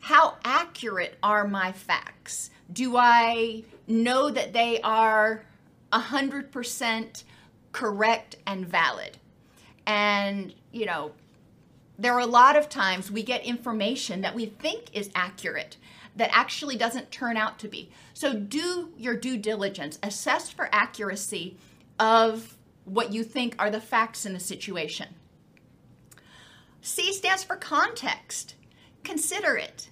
How 0.00 0.36
accurate 0.44 1.16
are 1.22 1.46
my 1.46 1.70
facts? 1.70 2.50
Do 2.72 2.96
I 2.96 3.62
know 3.86 4.30
that 4.30 4.52
they 4.52 4.80
are 4.80 5.44
100% 5.92 7.22
correct 7.70 8.34
and 8.48 8.66
valid? 8.66 9.18
And, 9.86 10.54
you 10.72 10.86
know, 10.86 11.12
there 11.96 12.14
are 12.14 12.20
a 12.20 12.26
lot 12.26 12.56
of 12.56 12.68
times 12.68 13.12
we 13.12 13.22
get 13.22 13.44
information 13.44 14.22
that 14.22 14.34
we 14.34 14.46
think 14.46 14.90
is 14.92 15.10
accurate 15.14 15.76
that 16.16 16.30
actually 16.32 16.76
doesn't 16.76 17.10
turn 17.10 17.36
out 17.36 17.58
to 17.58 17.68
be. 17.68 17.90
So 18.12 18.34
do 18.34 18.90
your 18.96 19.16
due 19.16 19.36
diligence, 19.36 19.98
assess 20.02 20.50
for 20.50 20.68
accuracy 20.72 21.56
of 21.98 22.56
what 22.84 23.12
you 23.12 23.24
think 23.24 23.54
are 23.58 23.70
the 23.70 23.80
facts 23.80 24.26
in 24.26 24.32
the 24.32 24.40
situation. 24.40 25.08
C 26.80 27.12
stands 27.12 27.42
for 27.42 27.56
context. 27.56 28.54
Consider 29.02 29.56
it. 29.56 29.88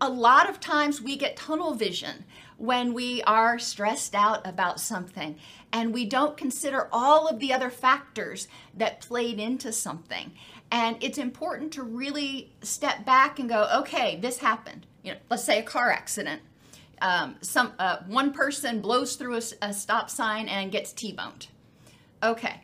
A 0.00 0.08
lot 0.08 0.48
of 0.48 0.60
times 0.60 1.00
we 1.00 1.16
get 1.16 1.36
tunnel 1.36 1.74
vision 1.74 2.24
when 2.58 2.92
we 2.92 3.22
are 3.22 3.58
stressed 3.58 4.14
out 4.14 4.46
about 4.46 4.78
something 4.78 5.36
and 5.72 5.92
we 5.92 6.04
don't 6.04 6.36
consider 6.36 6.88
all 6.92 7.26
of 7.26 7.38
the 7.38 7.52
other 7.52 7.70
factors 7.70 8.46
that 8.74 9.00
played 9.00 9.38
into 9.38 9.72
something. 9.72 10.32
And 10.70 10.96
it's 11.00 11.18
important 11.18 11.72
to 11.72 11.82
really 11.82 12.52
step 12.62 13.04
back 13.04 13.38
and 13.38 13.48
go, 13.48 13.68
okay, 13.78 14.18
this 14.20 14.38
happened. 14.38 14.86
You 15.06 15.12
know, 15.12 15.18
let's 15.30 15.44
say 15.44 15.60
a 15.60 15.62
car 15.62 15.92
accident. 15.92 16.42
Um, 17.00 17.36
some 17.40 17.74
uh, 17.78 17.98
one 18.08 18.32
person 18.32 18.80
blows 18.80 19.14
through 19.14 19.36
a, 19.36 19.42
a 19.62 19.72
stop 19.72 20.10
sign 20.10 20.48
and 20.48 20.72
gets 20.72 20.92
T-boned. 20.92 21.46
Okay, 22.24 22.60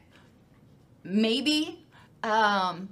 maybe 1.04 1.86
um, 2.24 2.88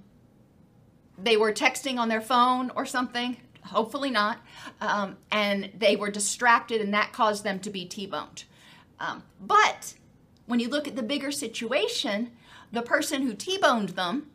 they 1.19 1.37
were 1.37 1.52
texting 1.52 1.99
on 1.99 2.09
their 2.09 2.21
phone 2.21 2.71
or 2.76 2.87
something. 2.87 3.38
Hopefully 3.64 4.11
not. 4.11 4.38
Um, 4.80 5.16
and 5.33 5.71
they 5.76 5.97
were 5.97 6.11
distracted, 6.12 6.80
and 6.80 6.95
that 6.95 7.12
caused 7.12 7.42
them 7.42 7.59
to 7.61 7.71
be 7.71 7.85
T-boned. 7.87 8.45
Um, 9.00 9.25
but 9.40 9.95
when 10.47 10.61
you 10.61 10.69
look 10.69 10.87
at 10.87 10.95
the 10.95 11.02
bigger 11.02 11.33
situation, 11.33 12.30
the 12.71 12.83
person 12.83 13.23
who 13.23 13.35
T-boned 13.35 13.90
them 13.90 14.30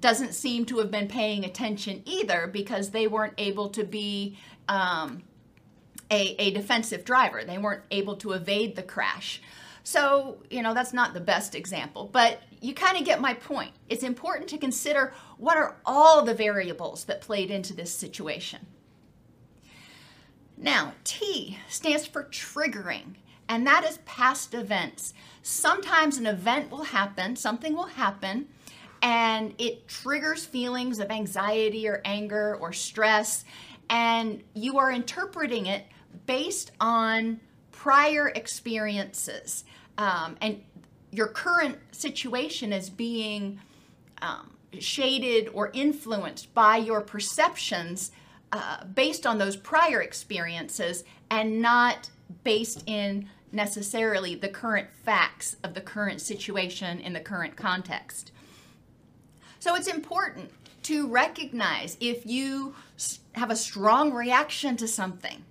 doesn't 0.00 0.34
seem 0.34 0.64
to 0.66 0.78
have 0.78 0.90
been 0.90 1.08
paying 1.08 1.44
attention 1.44 2.02
either 2.04 2.46
because 2.46 2.90
they 2.90 3.06
weren't 3.06 3.34
able 3.38 3.68
to 3.70 3.84
be 3.84 4.38
um, 4.68 5.22
a, 6.10 6.34
a 6.38 6.50
defensive 6.52 7.04
driver. 7.04 7.44
They 7.44 7.58
weren't 7.58 7.84
able 7.90 8.16
to 8.16 8.32
evade 8.32 8.76
the 8.76 8.82
crash. 8.82 9.42
So, 9.82 10.38
you 10.48 10.62
know, 10.62 10.72
that's 10.72 10.94
not 10.94 11.12
the 11.12 11.20
best 11.20 11.54
example, 11.54 12.08
but 12.10 12.40
you 12.62 12.72
kind 12.72 12.96
of 12.96 13.04
get 13.04 13.20
my 13.20 13.34
point. 13.34 13.72
It's 13.90 14.02
important 14.02 14.48
to 14.48 14.58
consider 14.58 15.12
what 15.36 15.58
are 15.58 15.76
all 15.84 16.22
the 16.22 16.34
variables 16.34 17.04
that 17.04 17.20
played 17.20 17.50
into 17.50 17.74
this 17.74 17.92
situation. 17.92 18.66
Now, 20.56 20.94
T 21.04 21.58
stands 21.68 22.06
for 22.06 22.24
triggering, 22.24 23.16
and 23.46 23.66
that 23.66 23.84
is 23.84 23.98
past 24.06 24.54
events. 24.54 25.12
Sometimes 25.42 26.16
an 26.16 26.26
event 26.26 26.70
will 26.70 26.84
happen, 26.84 27.36
something 27.36 27.74
will 27.74 27.84
happen, 27.84 28.48
and 29.04 29.52
it 29.58 29.86
triggers 29.86 30.46
feelings 30.46 30.98
of 30.98 31.10
anxiety 31.10 31.86
or 31.86 32.00
anger 32.06 32.56
or 32.56 32.72
stress, 32.72 33.44
and 33.90 34.42
you 34.54 34.78
are 34.78 34.90
interpreting 34.90 35.66
it 35.66 35.84
based 36.24 36.72
on 36.80 37.38
prior 37.70 38.28
experiences. 38.28 39.64
Um, 39.98 40.36
and 40.40 40.62
your 41.10 41.28
current 41.28 41.76
situation 41.92 42.72
is 42.72 42.88
being 42.88 43.60
um, 44.22 44.54
shaded 44.80 45.50
or 45.52 45.70
influenced 45.74 46.54
by 46.54 46.78
your 46.78 47.02
perceptions 47.02 48.10
uh, 48.52 48.84
based 48.86 49.26
on 49.26 49.36
those 49.36 49.54
prior 49.54 50.00
experiences 50.00 51.04
and 51.30 51.60
not 51.60 52.08
based 52.42 52.82
in 52.86 53.28
necessarily 53.52 54.34
the 54.34 54.48
current 54.48 54.88
facts 55.04 55.56
of 55.62 55.74
the 55.74 55.80
current 55.82 56.22
situation 56.22 57.00
in 57.00 57.12
the 57.12 57.20
current 57.20 57.54
context. 57.54 58.32
So 59.64 59.74
it's 59.76 59.88
important 59.88 60.50
to 60.82 61.08
recognize 61.08 61.96
if 61.98 62.26
you 62.26 62.74
have 63.32 63.50
a 63.50 63.56
strong 63.56 64.12
reaction 64.12 64.76
to 64.76 64.86
something. 64.86 65.42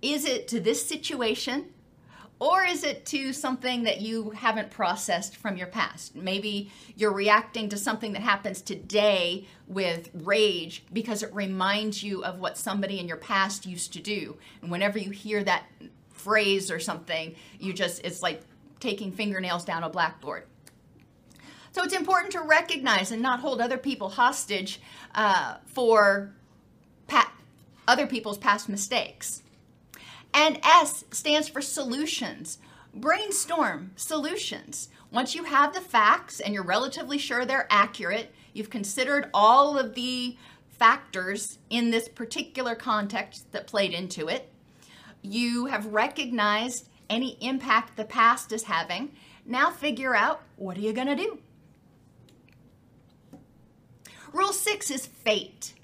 Is 0.00 0.24
it 0.24 0.46
to 0.46 0.60
this 0.60 0.86
situation 0.86 1.70
or 2.38 2.64
is 2.64 2.84
it 2.84 3.04
to 3.06 3.32
something 3.32 3.82
that 3.82 4.00
you 4.00 4.30
haven't 4.30 4.70
processed 4.70 5.36
from 5.36 5.56
your 5.56 5.66
past? 5.66 6.14
Maybe 6.14 6.70
you're 6.94 7.12
reacting 7.12 7.68
to 7.70 7.76
something 7.76 8.12
that 8.12 8.22
happens 8.22 8.62
today 8.62 9.44
with 9.66 10.10
rage 10.14 10.84
because 10.92 11.24
it 11.24 11.34
reminds 11.34 12.04
you 12.04 12.22
of 12.22 12.38
what 12.38 12.56
somebody 12.56 13.00
in 13.00 13.08
your 13.08 13.16
past 13.16 13.66
used 13.66 13.92
to 13.94 14.00
do. 14.00 14.36
And 14.62 14.70
whenever 14.70 15.00
you 15.00 15.10
hear 15.10 15.42
that 15.42 15.64
phrase 16.12 16.70
or 16.70 16.78
something, 16.78 17.34
you 17.58 17.72
just, 17.72 18.04
it's 18.04 18.22
like 18.22 18.42
taking 18.78 19.10
fingernails 19.10 19.64
down 19.64 19.82
a 19.82 19.90
blackboard. 19.90 20.44
So 21.72 21.82
it's 21.84 21.94
important 21.94 22.32
to 22.32 22.40
recognize 22.40 23.12
and 23.12 23.22
not 23.22 23.40
hold 23.40 23.60
other 23.60 23.78
people 23.78 24.08
hostage 24.08 24.80
uh, 25.14 25.56
for 25.66 26.32
pa- 27.06 27.32
other 27.86 28.06
people's 28.06 28.38
past 28.38 28.68
mistakes. 28.68 29.42
And 30.34 30.58
S 30.64 31.04
stands 31.10 31.48
for 31.48 31.60
solutions. 31.60 32.58
Brainstorm 32.94 33.92
solutions. 33.96 34.88
Once 35.12 35.34
you 35.34 35.44
have 35.44 35.74
the 35.74 35.80
facts 35.80 36.40
and 36.40 36.54
you're 36.54 36.64
relatively 36.64 37.18
sure 37.18 37.44
they're 37.44 37.66
accurate, 37.70 38.32
you've 38.52 38.70
considered 38.70 39.28
all 39.32 39.78
of 39.78 39.94
the 39.94 40.36
factors 40.68 41.58
in 41.68 41.90
this 41.90 42.08
particular 42.08 42.74
context 42.74 43.50
that 43.52 43.66
played 43.66 43.92
into 43.92 44.28
it, 44.28 44.50
you 45.22 45.66
have 45.66 45.86
recognized 45.86 46.88
any 47.08 47.36
impact 47.40 47.96
the 47.96 48.04
past 48.04 48.52
is 48.52 48.64
having. 48.64 49.12
Now 49.44 49.70
figure 49.70 50.14
out 50.14 50.42
what 50.56 50.76
are 50.76 50.80
you 50.80 50.92
going 50.92 51.08
to 51.08 51.16
do? 51.16 51.38
Rule 54.32 54.52
six 54.52 54.90
is 54.90 55.06
fate. 55.06 55.74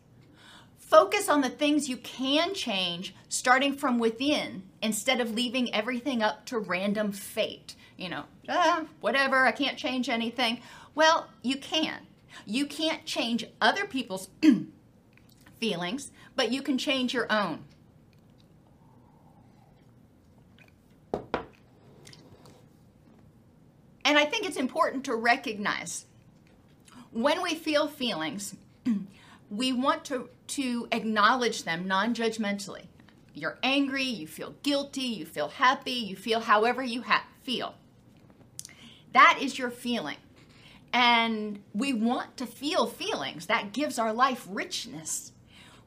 Focus 0.79 1.29
on 1.29 1.41
the 1.41 1.49
things 1.49 1.89
you 1.89 1.97
can 1.97 2.55
change 2.55 3.15
starting 3.29 3.77
from 3.77 3.99
within 3.99 4.63
instead 4.81 5.21
of 5.21 5.35
leaving 5.35 5.75
everything 5.75 6.23
up 6.23 6.47
to 6.47 6.59
random 6.59 7.11
fate. 7.11 7.75
You 7.97 8.09
know, 8.09 8.25
ah, 8.49 8.85
whatever, 9.01 9.45
I 9.45 9.53
can't 9.53 9.77
change 9.77 10.09
anything. 10.09 10.61
Well, 10.95 11.27
you 11.43 11.57
can. 11.57 12.07
You 12.45 12.67
can't 12.67 13.05
change 13.05 13.47
other 13.61 13.85
people's 13.85 14.29
feelings, 15.61 16.13
but 16.37 16.53
you 16.53 16.63
can 16.63 16.79
change 16.79 17.13
your 17.13 17.31
own. 17.33 17.65
And 24.05 24.17
I 24.17 24.25
think 24.25 24.47
it's 24.47 24.57
important 24.57 25.05
to 25.07 25.17
recognize 25.17 26.07
when 27.17 27.43
we 27.43 27.55
feel 27.55 27.89
feelings, 27.89 28.55
we 29.51 29.73
want 29.73 30.05
to, 30.05 30.29
to 30.49 30.87
acknowledge 30.93 31.65
them 31.65 31.89
non 31.89 32.15
judgmentally. 32.15 32.87
You're 33.33 33.59
angry, 33.63 34.05
you 34.05 34.27
feel 34.27 34.55
guilty, 34.63 35.03
you 35.03 35.25
feel 35.25 35.49
happy, 35.49 35.93
you 35.93 36.15
feel 36.15 36.41
however 36.41 36.83
you 36.83 37.03
ha- 37.03 37.27
feel. 37.43 37.75
That 39.13 39.39
is 39.41 39.59
your 39.59 39.71
feeling. 39.71 40.19
And 40.93 41.63
we 41.75 41.93
want 41.93 42.37
to 42.37 42.47
feel 42.47 42.87
feelings. 42.87 43.47
That 43.47 43.73
gives 43.73 43.99
our 43.99 44.13
life 44.13 44.47
richness. 44.49 45.33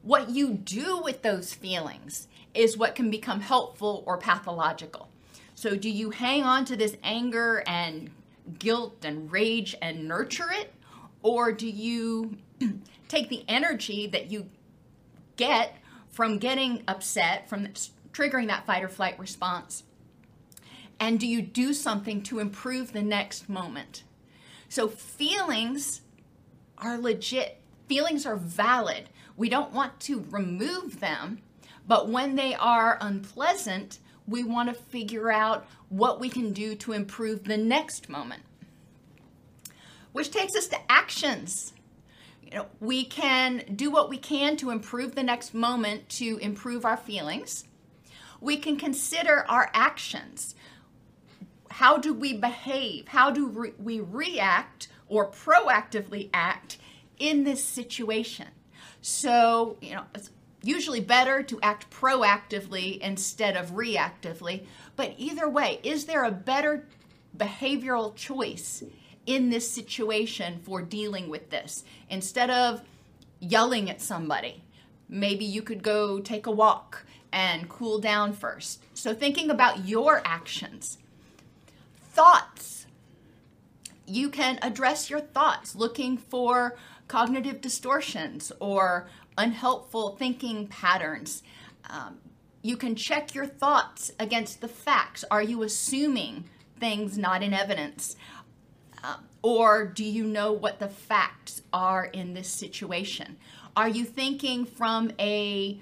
What 0.02 0.30
you 0.30 0.54
do 0.54 1.00
with 1.00 1.22
those 1.22 1.54
feelings 1.54 2.26
is 2.54 2.76
what 2.76 2.94
can 2.94 3.10
become 3.10 3.40
helpful 3.40 4.02
or 4.06 4.18
pathological. 4.18 5.08
So, 5.54 5.76
do 5.76 5.90
you 5.90 6.10
hang 6.10 6.42
on 6.42 6.64
to 6.66 6.76
this 6.76 6.96
anger 7.04 7.62
and 7.66 8.10
guilt 8.58 9.04
and 9.04 9.30
rage 9.30 9.76
and 9.80 10.08
nurture 10.08 10.50
it? 10.50 10.72
Or 11.22 11.52
do 11.52 11.68
you 11.68 12.38
take 13.08 13.28
the 13.28 13.44
energy 13.48 14.06
that 14.08 14.30
you 14.30 14.48
get 15.36 15.76
from 16.10 16.38
getting 16.38 16.82
upset, 16.88 17.48
from 17.48 17.68
triggering 18.12 18.48
that 18.48 18.66
fight 18.66 18.82
or 18.82 18.88
flight 18.88 19.18
response, 19.18 19.84
and 20.98 21.18
do 21.18 21.26
you 21.26 21.40
do 21.40 21.72
something 21.72 22.22
to 22.24 22.38
improve 22.38 22.92
the 22.92 23.02
next 23.02 23.48
moment? 23.48 24.04
So, 24.68 24.86
feelings 24.86 26.02
are 26.76 26.98
legit, 26.98 27.60
feelings 27.88 28.26
are 28.26 28.36
valid. 28.36 29.08
We 29.36 29.48
don't 29.48 29.72
want 29.72 29.98
to 30.00 30.26
remove 30.30 31.00
them, 31.00 31.40
but 31.88 32.08
when 32.08 32.36
they 32.36 32.54
are 32.54 32.98
unpleasant, 33.00 33.98
we 34.28 34.44
want 34.44 34.68
to 34.68 34.74
figure 34.74 35.32
out 35.32 35.66
what 35.88 36.20
we 36.20 36.28
can 36.28 36.52
do 36.52 36.74
to 36.76 36.92
improve 36.92 37.44
the 37.44 37.56
next 37.56 38.08
moment. 38.08 38.42
Which 40.12 40.30
takes 40.30 40.56
us 40.56 40.66
to 40.68 40.78
actions 40.90 41.72
you 42.50 42.58
know, 42.58 42.66
we 42.80 43.04
can 43.04 43.62
do 43.76 43.90
what 43.90 44.08
we 44.08 44.18
can 44.18 44.56
to 44.56 44.70
improve 44.70 45.14
the 45.14 45.22
next 45.22 45.54
moment 45.54 46.08
to 46.10 46.36
improve 46.38 46.84
our 46.84 46.96
feelings. 46.96 47.64
We 48.40 48.56
can 48.56 48.76
consider 48.76 49.44
our 49.48 49.70
actions. 49.72 50.56
How 51.70 51.96
do 51.96 52.12
we 52.12 52.32
behave? 52.32 53.08
How 53.08 53.30
do 53.30 53.46
re- 53.46 53.72
we 53.78 54.00
react 54.00 54.88
or 55.06 55.30
proactively 55.30 56.28
act 56.34 56.78
in 57.18 57.44
this 57.44 57.62
situation? 57.62 58.48
So, 59.00 59.76
you 59.80 59.94
know, 59.94 60.04
it's 60.14 60.30
usually 60.62 61.00
better 61.00 61.44
to 61.44 61.60
act 61.62 61.88
proactively 61.90 62.98
instead 62.98 63.56
of 63.56 63.72
reactively. 63.72 64.66
But 64.96 65.14
either 65.18 65.48
way, 65.48 65.78
is 65.84 66.06
there 66.06 66.24
a 66.24 66.32
better 66.32 66.88
behavioral 67.36 68.14
choice 68.16 68.82
in 69.26 69.50
this 69.50 69.70
situation 69.70 70.60
for 70.62 70.82
dealing 70.82 71.28
with 71.28 71.50
this. 71.50 71.84
Instead 72.08 72.50
of 72.50 72.82
yelling 73.38 73.90
at 73.90 74.00
somebody, 74.00 74.62
maybe 75.08 75.44
you 75.44 75.62
could 75.62 75.82
go 75.82 76.20
take 76.20 76.46
a 76.46 76.50
walk 76.50 77.04
and 77.32 77.68
cool 77.68 77.98
down 77.98 78.32
first. 78.32 78.82
So, 78.94 79.14
thinking 79.14 79.50
about 79.50 79.86
your 79.86 80.22
actions, 80.24 80.98
thoughts. 82.12 82.86
You 84.06 84.28
can 84.28 84.58
address 84.62 85.08
your 85.08 85.20
thoughts 85.20 85.76
looking 85.76 86.16
for 86.16 86.76
cognitive 87.06 87.60
distortions 87.60 88.50
or 88.58 89.08
unhelpful 89.38 90.16
thinking 90.16 90.66
patterns. 90.66 91.44
Um, 91.88 92.18
you 92.62 92.76
can 92.76 92.94
check 92.94 93.34
your 93.34 93.46
thoughts 93.46 94.12
against 94.18 94.60
the 94.60 94.68
facts. 94.68 95.24
Are 95.30 95.42
you 95.42 95.62
assuming 95.62 96.44
things 96.78 97.16
not 97.16 97.42
in 97.42 97.54
evidence? 97.54 98.16
Or 99.42 99.86
do 99.86 100.04
you 100.04 100.24
know 100.24 100.52
what 100.52 100.78
the 100.78 100.88
facts 100.88 101.62
are 101.72 102.04
in 102.04 102.34
this 102.34 102.48
situation? 102.48 103.36
Are 103.76 103.88
you 103.88 104.04
thinking 104.04 104.66
from 104.66 105.12
a 105.18 105.80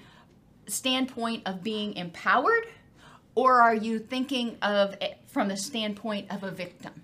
standpoint 0.66 1.42
of 1.46 1.62
being 1.62 1.94
empowered, 1.96 2.68
or 3.34 3.60
are 3.60 3.74
you 3.74 3.98
thinking 3.98 4.58
of 4.62 4.96
from 5.26 5.48
the 5.48 5.56
standpoint 5.56 6.30
of 6.30 6.44
a 6.44 6.50
victim? 6.50 7.02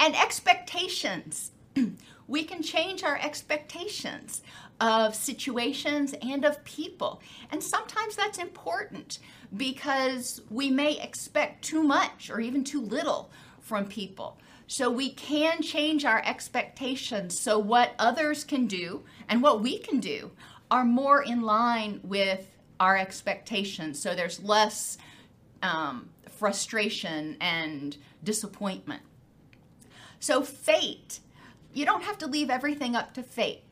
And 0.00 0.16
expectations. 0.16 1.52
we 2.28 2.44
can 2.44 2.62
change 2.62 3.04
our 3.04 3.18
expectations 3.18 4.42
of 4.80 5.14
situations 5.14 6.14
and 6.22 6.44
of 6.44 6.62
people. 6.64 7.20
And 7.50 7.62
sometimes 7.62 8.16
that's 8.16 8.38
important 8.38 9.18
because 9.56 10.40
we 10.50 10.70
may 10.70 11.00
expect 11.00 11.62
too 11.64 11.82
much 11.82 12.30
or 12.30 12.40
even 12.40 12.64
too 12.64 12.80
little 12.80 13.30
from 13.60 13.86
people. 13.86 14.38
So 14.66 14.90
we 14.90 15.10
can 15.10 15.62
change 15.62 16.04
our 16.04 16.22
expectations 16.24 17.38
so 17.38 17.58
what 17.58 17.94
others 17.98 18.44
can 18.44 18.66
do 18.66 19.02
and 19.28 19.42
what 19.42 19.60
we 19.60 19.78
can 19.78 20.00
do 20.00 20.30
are 20.70 20.84
more 20.84 21.22
in 21.22 21.42
line 21.42 22.00
with 22.02 22.48
our 22.80 22.96
expectations. 22.96 24.00
So 24.00 24.14
there's 24.14 24.42
less 24.42 24.98
um, 25.62 26.08
frustration 26.28 27.36
and 27.40 27.96
disappointment. 28.24 29.02
So, 30.18 30.42
fate, 30.42 31.20
you 31.72 31.84
don't 31.84 32.04
have 32.04 32.18
to 32.18 32.26
leave 32.26 32.50
everything 32.50 32.94
up 32.94 33.12
to 33.14 33.22
fate. 33.22 33.62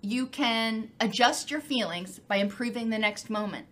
You 0.00 0.26
can 0.26 0.90
adjust 1.00 1.50
your 1.50 1.60
feelings 1.60 2.18
by 2.18 2.36
improving 2.36 2.90
the 2.90 2.98
next 2.98 3.30
moment. 3.30 3.66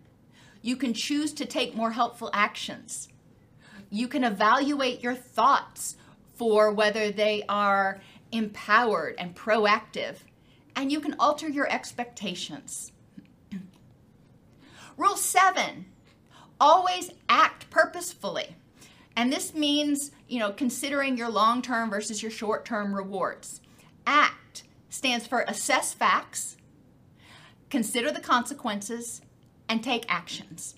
You 0.61 0.77
can 0.77 0.93
choose 0.93 1.33
to 1.33 1.45
take 1.45 1.75
more 1.75 1.91
helpful 1.91 2.29
actions. 2.33 3.09
You 3.89 4.07
can 4.07 4.23
evaluate 4.23 5.03
your 5.03 5.15
thoughts 5.15 5.97
for 6.35 6.71
whether 6.71 7.11
they 7.11 7.43
are 7.47 8.01
empowered 8.31 9.15
and 9.17 9.35
proactive, 9.35 10.17
and 10.75 10.91
you 10.91 10.99
can 10.99 11.15
alter 11.19 11.47
your 11.47 11.71
expectations. 11.71 12.91
Rule 14.97 15.15
seven 15.15 15.85
always 16.59 17.11
act 17.29 17.69
purposefully. 17.69 18.55
And 19.15 19.31
this 19.31 19.53
means, 19.53 20.11
you 20.27 20.39
know, 20.39 20.51
considering 20.51 21.17
your 21.17 21.29
long 21.29 21.61
term 21.61 21.89
versus 21.89 22.21
your 22.21 22.31
short 22.31 22.65
term 22.65 22.95
rewards. 22.95 23.61
ACT 24.07 24.63
stands 24.89 25.27
for 25.27 25.41
assess 25.47 25.93
facts, 25.93 26.57
consider 27.69 28.11
the 28.11 28.19
consequences, 28.19 29.21
and 29.69 29.83
take 29.83 30.05
actions. 30.07 30.75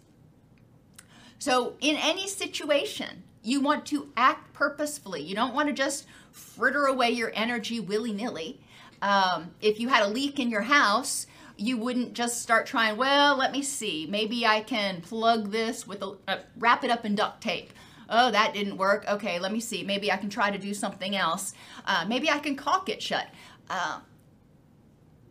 So, 1.39 1.75
in 1.79 1.95
any 1.97 2.27
situation, 2.27 3.23
you 3.45 3.62
want 3.62 3.86
to 3.88 4.10
act 4.17 4.53
purposefully. 4.53 5.21
You 5.21 5.36
don't 5.36 5.53
want 5.53 5.69
to 5.69 5.73
just 5.73 6.05
fritter 6.31 6.86
away 6.86 7.12
your 7.12 7.31
energy 7.36 7.79
willy 7.79 8.12
nilly. 8.12 8.60
Um, 9.01 9.51
if 9.62 9.79
you 9.79 9.88
had 9.88 10.03
a 10.03 10.08
leak 10.08 10.39
in 10.39 10.49
your 10.49 10.62
house, 10.62 11.27
you 11.58 11.77
wouldn't 11.77 12.13
just 12.13 12.41
start 12.41 12.65
trying, 12.65 12.97
well, 12.97 13.38
let 13.38 13.51
me 13.51 13.62
see. 13.62 14.08
Maybe 14.10 14.45
I 14.45 14.62
can 14.62 15.01
plug 15.01 15.51
this 15.51 15.88
with 15.88 16.01
a, 16.01 16.15
uh, 16.27 16.39
wrap 16.58 16.84
it 16.84 16.89
up 16.89 17.05
in 17.05 17.15
duct 17.15 17.41
tape. 17.41 17.71
Oh, 18.10 18.31
that 18.31 18.53
didn't 18.53 18.77
work. 18.77 19.05
Okay, 19.08 19.39
let 19.39 19.51
me 19.51 19.60
see. 19.60 19.84
Maybe 19.84 20.12
I 20.12 20.17
can 20.17 20.29
try 20.29 20.51
to 20.51 20.58
do 20.58 20.73
something 20.73 21.15
else. 21.15 21.53
Uh, 21.86 22.05
maybe 22.08 22.29
I 22.29 22.39
can 22.39 22.55
caulk 22.55 22.89
it 22.89 23.01
shut. 23.01 23.27
Uh, 23.69 23.99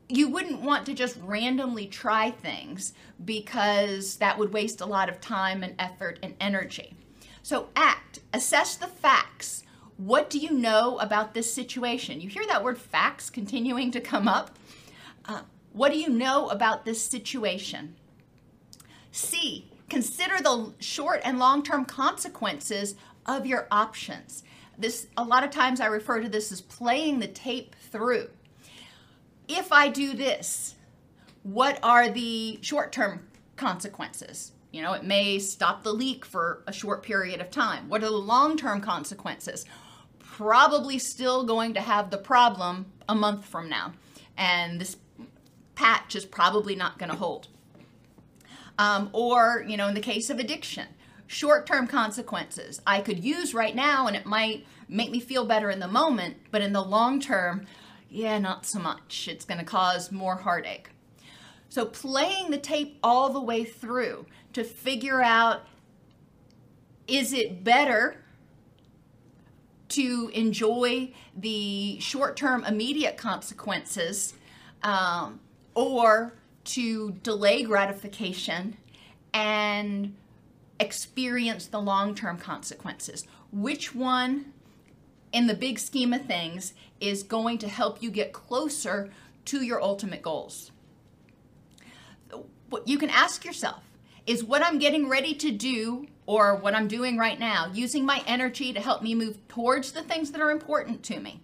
you 0.09 0.29
wouldn't 0.29 0.61
want 0.61 0.87
to 0.87 0.95
just 0.95 1.19
randomly 1.23 1.87
try 1.87 2.31
things 2.31 2.93
because 3.25 4.17
that 4.17 4.39
would 4.39 4.53
waste 4.53 4.81
a 4.81 4.87
lot 4.87 5.09
of 5.09 5.21
time 5.21 5.63
and 5.63 5.75
effort 5.79 6.19
and 6.23 6.35
energy. 6.41 6.97
So, 7.45 7.69
act, 7.77 8.21
assess 8.33 8.75
the 8.75 8.87
facts. 8.87 9.65
What 9.99 10.31
do 10.31 10.39
you 10.39 10.51
know 10.51 10.97
about 10.99 11.35
this 11.35 11.53
situation? 11.53 12.23
You 12.23 12.31
hear 12.31 12.47
that 12.47 12.65
word 12.65 12.79
facts 12.79 13.29
continuing 13.29 13.91
to 13.91 14.01
come 14.01 14.27
up. 14.27 14.57
Uh, 15.27 15.43
what 15.75 15.93
do 15.93 15.99
you 15.99 16.09
know 16.09 16.49
about 16.49 16.87
this 16.87 17.03
situation? 17.03 17.97
C, 19.13 19.71
consider 19.91 20.43
the 20.43 20.73
short 20.79 21.21
and 21.23 21.39
long 21.39 21.63
term 21.63 21.85
consequences 21.85 22.95
of 23.27 23.45
your 23.45 23.69
options. 23.71 24.43
This, 24.79 25.09
a 25.15 25.23
lot 25.23 25.45
of 25.45 25.51
times, 25.51 25.83
I 25.83 25.87
refer 25.87 26.21
to 26.21 26.31
this 26.31 26.51
as 26.51 26.63
playing 26.63 27.19
the 27.19 27.29
tape 27.29 27.77
through. 27.79 28.31
If 29.49 29.71
I 29.71 29.91
do 29.91 30.15
this, 30.15 30.77
what 31.43 31.79
are 31.83 32.09
the 32.09 32.59
short 32.63 32.91
term 32.91 33.29
consequences? 33.57 34.53
You 34.75 34.83
know, 34.83 34.93
it 34.95 35.05
may 35.05 35.39
stop 35.39 35.85
the 35.85 35.93
leak 35.93 36.25
for 36.25 36.65
a 36.67 36.73
short 36.73 37.05
period 37.05 37.41
of 37.41 37.49
time. 37.49 37.89
What 37.89 38.03
are 38.03 38.07
the 38.07 38.17
long 38.17 38.57
term 38.57 38.81
consequences? 38.81 39.65
Probably 40.19 40.99
still 40.99 41.45
going 41.45 41.75
to 41.75 41.81
have 41.81 42.11
the 42.11 42.19
problem 42.19 42.87
a 43.09 43.15
month 43.15 43.45
from 43.45 43.69
now. 43.69 43.93
And 44.37 44.81
this 44.81 44.97
patch 45.77 46.17
is 46.17 46.25
probably 46.25 46.75
not 46.75 46.99
going 46.99 47.11
to 47.11 47.17
hold. 47.17 47.47
Um, 48.77 49.11
or, 49.13 49.65
you 49.65 49.77
know, 49.77 49.87
in 49.87 49.95
the 49.95 50.01
case 50.01 50.29
of 50.29 50.41
addiction, 50.41 50.89
short 51.29 51.69
term 51.69 51.87
consequences 51.87 52.83
I 52.85 53.01
could 53.01 53.23
use 53.23 53.55
right 53.55 53.77
now 53.77 54.09
and 54.09 54.17
it 54.17 54.27
might 54.27 54.67
make 54.89 55.13
me 55.13 55.21
feel 55.21 55.45
better 55.45 55.71
in 55.71 55.79
the 55.79 55.87
moment, 55.87 56.39
but 56.51 56.63
in 56.63 56.73
the 56.73 56.83
long 56.83 57.21
term, 57.21 57.65
yeah, 58.11 58.41
not 58.41 58.67
so 58.67 58.81
much. 58.81 59.29
It's 59.31 59.45
going 59.45 59.61
to 59.61 59.65
cause 59.65 60.11
more 60.11 60.35
heartache. 60.35 60.89
So, 61.69 61.87
playing 61.87 62.51
the 62.51 62.59
tape 62.59 62.99
all 63.03 63.31
the 63.31 63.41
way 63.41 63.65
through 63.65 64.27
to 64.55 64.65
figure 64.65 65.23
out 65.23 65.67
is 67.07 67.33
it 67.33 67.63
better 67.63 68.17
to 69.91 70.31
enjoy 70.35 71.13
the 71.37 71.99
short 72.01 72.37
term 72.37 72.65
immediate 72.65 73.17
consequences 73.17 74.35
um, 74.83 75.41
or 75.75 76.35
to 76.65 77.13
delay 77.23 77.63
gratification 77.63 78.77
and 79.33 80.15
experience 80.81 81.67
the 81.67 81.81
long 81.81 82.15
term 82.15 82.39
consequences. 82.39 83.27
Which 83.53 83.95
one, 83.95 84.53
in 85.33 85.47
the 85.47 85.55
big 85.55 85.79
scheme 85.79 86.13
of 86.13 86.25
things, 86.25 86.75
is 87.01 87.23
going 87.23 87.59
to 87.59 87.69
help 87.69 88.03
you 88.03 88.11
get 88.11 88.33
closer 88.33 89.11
to 89.47 89.63
your 89.63 89.83
ultimate 89.83 90.23
goals? 90.23 90.73
You 92.87 92.99
can 92.99 93.11
ask 93.11 93.45
yourself 93.45 93.85
is 94.27 94.43
what 94.43 94.63
I'm 94.63 94.79
getting 94.79 95.09
ready 95.09 95.35
to 95.35 95.51
do 95.51 96.07
or 96.27 96.57
what 96.57 96.75
I'm 96.75 96.89
doing 96.89 97.19
right 97.19 97.39
now 97.39 97.71
using 97.73 98.07
my 98.07 98.23
energy 98.27 98.73
to 98.73 98.81
help 98.81 99.03
me 99.03 99.15
move 99.15 99.47
towards 99.49 99.93
the 99.93 100.03
things 100.03 100.31
that 100.31 100.41
are 100.41 100.51
important 100.51 101.03
to 101.05 101.21
me? 101.21 101.41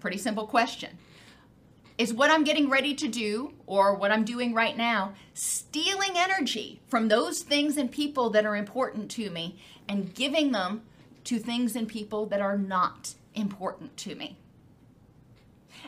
Pretty 0.00 0.18
simple 0.18 0.46
question. 0.46 0.98
Is 1.98 2.12
what 2.12 2.30
I'm 2.30 2.44
getting 2.44 2.68
ready 2.68 2.94
to 2.94 3.08
do 3.08 3.54
or 3.66 3.94
what 3.94 4.10
I'm 4.10 4.24
doing 4.24 4.52
right 4.52 4.76
now 4.76 5.14
stealing 5.32 6.12
energy 6.14 6.80
from 6.88 7.08
those 7.08 7.42
things 7.42 7.76
and 7.76 7.90
people 7.90 8.30
that 8.30 8.44
are 8.44 8.56
important 8.56 9.10
to 9.12 9.30
me 9.30 9.58
and 9.88 10.14
giving 10.14 10.52
them 10.52 10.82
to 11.24 11.38
things 11.38 11.74
and 11.74 11.88
people 11.88 12.26
that 12.26 12.40
are 12.40 12.58
not 12.58 13.14
important 13.34 13.96
to 13.98 14.14
me? 14.14 14.38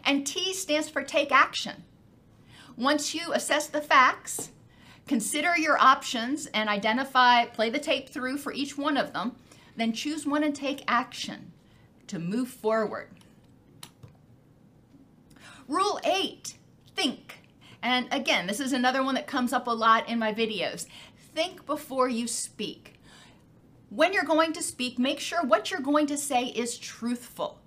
And 0.04 0.26
T 0.26 0.52
stands 0.54 0.88
for 0.88 1.02
take 1.02 1.32
action. 1.32 1.84
Once 2.76 3.14
you 3.14 3.32
assess 3.32 3.66
the 3.66 3.80
facts, 3.80 4.50
consider 5.08 5.56
your 5.56 5.78
options 5.78 6.46
and 6.48 6.68
identify, 6.68 7.46
play 7.46 7.70
the 7.70 7.78
tape 7.78 8.08
through 8.08 8.38
for 8.38 8.52
each 8.52 8.78
one 8.78 8.96
of 8.96 9.12
them, 9.12 9.36
then 9.76 9.92
choose 9.92 10.26
one 10.26 10.44
and 10.44 10.54
take 10.54 10.84
action 10.86 11.52
to 12.06 12.18
move 12.18 12.48
forward. 12.48 13.08
Rule 15.66 16.00
eight, 16.04 16.56
think. 16.94 17.40
And 17.82 18.08
again, 18.10 18.46
this 18.46 18.60
is 18.60 18.72
another 18.72 19.02
one 19.02 19.14
that 19.14 19.26
comes 19.26 19.52
up 19.52 19.66
a 19.66 19.70
lot 19.72 20.08
in 20.08 20.18
my 20.18 20.32
videos. 20.32 20.86
Think 21.34 21.66
before 21.66 22.08
you 22.08 22.26
speak. 22.26 22.94
When 23.90 24.12
you're 24.12 24.24
going 24.24 24.52
to 24.54 24.62
speak, 24.62 24.98
make 24.98 25.20
sure 25.20 25.42
what 25.42 25.70
you're 25.70 25.80
going 25.80 26.06
to 26.06 26.16
say 26.16 26.46
is 26.46 26.76
truthful. 26.76 27.60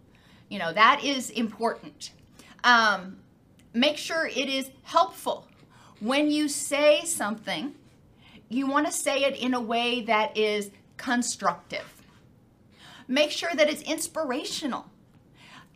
You 0.49 0.60
know, 0.60 0.73
that 0.73 1.04
is 1.04 1.30
important. 1.30 2.12
Um, 2.63 3.17
make 3.73 3.97
sure 3.97 4.27
it 4.27 4.49
is 4.49 4.69
helpful. 4.84 5.47
When 6.02 6.30
you 6.30 6.50
say 6.50 7.06
something, 7.06 7.76
you 8.50 8.68
want 8.68 8.88
to 8.88 8.92
say 8.92 9.24
it 9.24 9.38
in 9.38 9.54
a 9.54 9.62
way 9.62 10.02
that 10.02 10.36
is 10.36 10.72
constructive. 10.98 12.04
Make 13.08 13.32
sure 13.32 13.52
that 13.54 13.70
it's 13.70 13.82
inspirational 13.84 14.88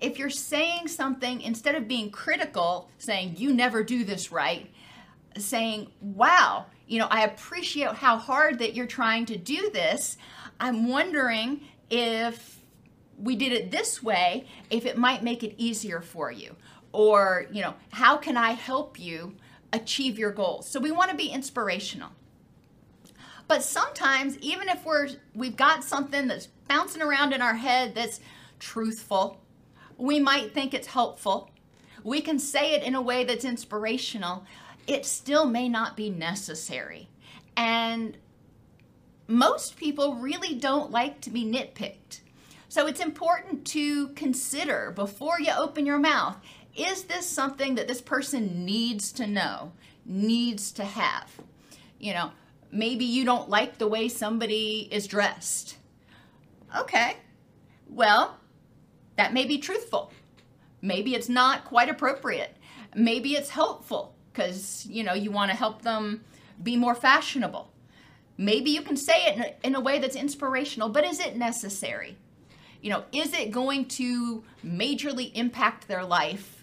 if 0.02 0.20
you're 0.20 0.30
saying 0.30 0.88
something, 0.88 1.42
instead 1.42 1.76
of 1.76 1.88
being 1.88 2.12
critical, 2.12 2.90
saying, 2.98 3.36
you 3.38 3.54
never 3.54 3.84
do 3.84 4.04
this 4.04 4.32
right, 4.32 4.70
saying, 5.38 5.90
wow, 6.02 6.66
you 6.88 7.00
know, 7.00 7.08
I 7.10 7.24
appreciate 7.24 7.94
how 7.94 8.18
hard 8.18 8.60
that 8.60 8.76
you're 8.76 8.86
trying 8.88 9.26
to 9.28 9.38
do 9.38 9.70
this. 9.72 10.18
I'm 10.60 10.90
wondering 10.90 11.62
if 11.90 12.60
we 13.18 13.36
did 13.36 13.54
it 13.54 13.72
this 13.72 14.04
way, 14.04 14.48
if 14.70 14.86
it 14.86 14.98
might 14.98 15.24
make 15.24 15.44
it 15.44 15.56
easier 15.58 16.02
for 16.02 16.32
you. 16.32 16.56
Or, 16.92 17.48
you 17.52 17.62
know, 17.62 17.74
how 17.92 18.18
can 18.18 18.38
I 18.38 18.52
help 18.52 19.00
you 19.00 19.36
achieve 19.76 20.18
your 20.18 20.32
goals? 20.32 20.68
So 20.68 20.80
we 20.80 20.92
want 20.92 21.12
to 21.12 21.18
be 21.18 21.28
inspirational. 21.28 22.10
But 23.48 23.64
sometimes, 23.64 24.38
even 24.40 24.70
if 24.70 24.84
we're 24.86 25.10
we've 25.36 25.56
got 25.56 25.84
something 25.84 26.28
that's 26.28 26.48
bouncing 26.68 27.02
around 27.02 27.34
in 27.34 27.42
our 27.42 27.54
head 27.54 27.94
that's 27.94 28.20
truthful, 28.60 29.40
we 29.98 30.20
might 30.20 30.54
think 30.54 30.74
it's 30.74 30.88
helpful. 30.88 31.52
We 32.04 32.22
can 32.22 32.40
say 32.40 32.74
it 32.74 32.84
in 32.84 32.96
a 32.96 33.02
way 33.02 33.24
that's 33.24 33.46
inspirational. 33.46 34.46
It 34.88 35.06
still 35.06 35.46
may 35.46 35.70
not 35.70 35.96
be 35.96 36.10
necessary. 36.10 37.10
And 37.58 38.18
most 39.28 39.78
people 39.78 40.16
really 40.16 40.56
don't 40.56 40.92
like 40.92 41.22
to 41.22 41.30
be 41.30 41.44
nitpicked. 41.46 42.20
So 42.70 42.88
it's 42.88 43.00
important 43.00 43.66
to 43.68 44.10
consider 44.10 44.92
before 44.96 45.40
you 45.40 45.52
open 45.58 45.86
your 45.86 45.98
mouth 45.98 46.38
is 46.76 47.06
this 47.06 47.26
something 47.26 47.76
that 47.76 47.88
this 47.88 48.02
person 48.02 48.66
needs 48.66 49.12
to 49.14 49.28
know, 49.28 49.72
needs 50.06 50.72
to 50.74 50.84
have? 50.84 51.32
You 52.00 52.14
know, 52.14 52.32
maybe 52.72 53.06
you 53.06 53.26
don't 53.26 53.50
like 53.50 53.78
the 53.78 53.88
way 53.88 54.10
somebody 54.10 54.88
is 54.92 55.08
dressed. 55.08 55.78
Okay, 56.78 57.18
well, 57.90 58.38
that 59.16 59.34
may 59.34 59.46
be 59.46 59.58
truthful. 59.58 60.12
Maybe 60.82 61.16
it's 61.16 61.30
not 61.30 61.66
quite 61.66 61.90
appropriate. 61.90 62.58
Maybe 62.94 63.34
it's 63.34 63.50
helpful 63.50 64.16
because, 64.32 64.86
you 64.90 65.04
know, 65.04 65.14
you 65.14 65.32
want 65.32 65.52
to 65.52 65.58
help 65.58 65.82
them 65.82 66.22
be 66.62 66.76
more 66.76 66.96
fashionable. 66.96 67.72
Maybe 68.38 68.72
you 68.72 68.82
can 68.82 68.98
say 68.98 69.14
it 69.28 69.36
in 69.36 69.42
a, 69.42 69.54
in 69.64 69.76
a 69.76 69.80
way 69.80 70.00
that's 70.00 70.16
inspirational, 70.16 70.90
but 70.90 71.06
is 71.06 71.20
it 71.20 71.38
necessary? 71.38 72.18
You 72.82 72.90
know, 72.90 73.04
is 73.12 73.34
it 73.34 73.52
going 73.52 73.86
to 73.86 74.44
majorly 74.64 75.32
impact 75.34 75.88
their 75.88 76.04
life 76.04 76.55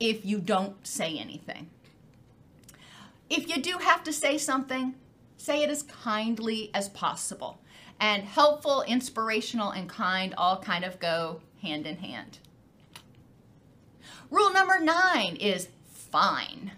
if 0.00 0.24
you 0.24 0.38
don't 0.38 0.86
say 0.86 1.18
anything? 1.18 1.70
If 3.30 3.48
you 3.48 3.62
do 3.62 3.78
have 3.78 4.04
to 4.04 4.12
say 4.12 4.38
something, 4.38 4.94
say 5.36 5.62
it 5.62 5.70
as 5.70 5.82
kindly 5.82 6.70
as 6.74 6.88
possible. 6.88 7.60
And 8.00 8.24
helpful, 8.24 8.82
inspirational, 8.82 9.70
and 9.70 9.88
kind 9.88 10.34
all 10.36 10.58
kind 10.58 10.84
of 10.84 10.98
go 10.98 11.40
hand 11.62 11.86
in 11.86 11.96
hand. 11.96 12.38
Rule 14.30 14.52
number 14.52 14.80
nine 14.80 15.36
is 15.36 15.68
fine. 15.92 16.72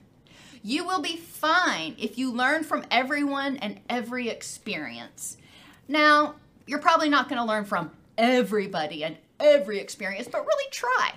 You 0.62 0.84
will 0.84 1.00
be 1.00 1.16
fine 1.16 1.94
if 1.98 2.18
you 2.18 2.32
learn 2.32 2.64
from 2.64 2.84
everyone 2.90 3.56
and 3.58 3.80
every 3.88 4.28
experience. 4.28 5.36
Now, 5.88 6.34
you're 6.66 6.80
probably 6.80 7.08
not 7.08 7.28
going 7.28 7.40
to 7.40 7.46
learn 7.46 7.64
from 7.64 7.92
everybody 8.18 9.04
and 9.04 9.16
every 9.38 9.78
experience, 9.78 10.28
but 10.30 10.44
really 10.44 10.70
try. 10.70 11.12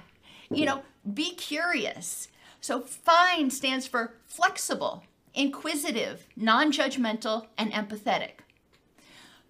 You 0.51 0.65
know, 0.65 0.81
be 1.13 1.33
curious. 1.35 2.27
So, 2.61 2.81
FINE 2.81 3.49
stands 3.51 3.87
for 3.87 4.15
flexible, 4.25 5.03
inquisitive, 5.33 6.27
non 6.35 6.71
judgmental, 6.71 7.47
and 7.57 7.71
empathetic. 7.71 8.41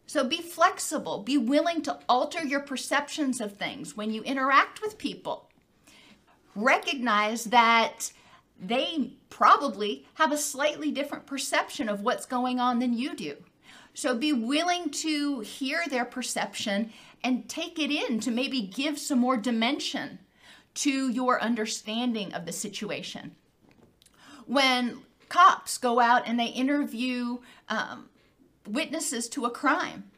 So, 0.06 0.24
be 0.24 0.42
flexible, 0.42 1.24
be 1.24 1.38
willing 1.38 1.82
to 1.84 2.00
alter 2.08 2.44
your 2.44 2.62
perceptions 2.62 3.42
of 3.42 3.58
things 3.58 3.96
when 3.98 4.12
you 4.12 4.22
interact 4.24 4.82
with 4.82 4.98
people. 4.98 5.50
Recognize 6.56 7.46
that 7.46 8.12
they 8.60 9.14
probably 9.30 10.06
have 10.16 10.32
a 10.32 10.38
slightly 10.38 10.92
different 10.92 11.26
perception 11.26 11.88
of 11.88 12.02
what's 12.02 12.26
going 12.26 12.60
on 12.60 12.80
than 12.80 12.94
you 12.94 13.16
do. 13.16 13.38
So 13.94 14.16
be 14.16 14.34
willing 14.34 14.90
to 14.92 15.40
hear 15.42 15.84
their 15.90 16.06
perception 16.06 16.92
and 17.24 17.50
take 17.50 17.80
it 17.80 17.92
in 17.92 18.20
to 18.22 18.32
maybe 18.32 18.62
give 18.62 18.98
some 18.98 19.20
more 19.20 19.38
dimension 19.38 20.20
to 20.76 21.10
your 21.10 21.42
understanding 21.42 22.34
of 22.34 22.46
the 22.46 22.52
situation. 22.52 23.36
When 24.46 25.00
cops 25.28 25.78
go 25.78 26.00
out 26.00 26.28
and 26.28 26.40
they 26.40 26.48
interview 26.48 27.40
um, 27.68 28.10
witnesses 28.68 29.30
to 29.30 29.46
a 29.46 29.52
crime, 29.52 30.12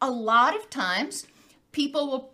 a 0.00 0.10
lot 0.10 0.56
of 0.56 0.70
times 0.70 1.26
people 1.72 2.06
will 2.06 2.30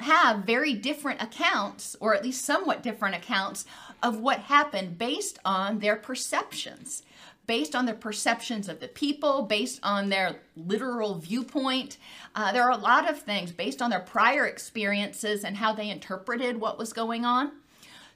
have 0.00 0.44
very 0.44 0.74
different 0.74 1.22
accounts, 1.22 1.96
or 2.00 2.14
at 2.14 2.24
least 2.24 2.44
somewhat 2.44 2.82
different 2.82 3.14
accounts, 3.14 3.64
of 4.02 4.18
what 4.18 4.40
happened 4.40 4.98
based 4.98 5.38
on 5.44 5.78
their 5.78 5.96
perceptions, 5.96 7.02
based 7.46 7.74
on 7.74 7.86
their 7.86 7.94
perceptions 7.94 8.68
of 8.68 8.80
the 8.80 8.88
people, 8.88 9.42
based 9.42 9.80
on 9.82 10.08
their 10.08 10.40
literal 10.56 11.16
viewpoint. 11.16 11.98
Uh, 12.34 12.52
there 12.52 12.62
are 12.62 12.70
a 12.70 12.76
lot 12.76 13.10
of 13.10 13.18
things 13.18 13.50
based 13.50 13.82
on 13.82 13.90
their 13.90 14.00
prior 14.00 14.46
experiences 14.46 15.44
and 15.44 15.56
how 15.56 15.72
they 15.72 15.90
interpreted 15.90 16.60
what 16.60 16.78
was 16.78 16.92
going 16.92 17.24
on. 17.24 17.52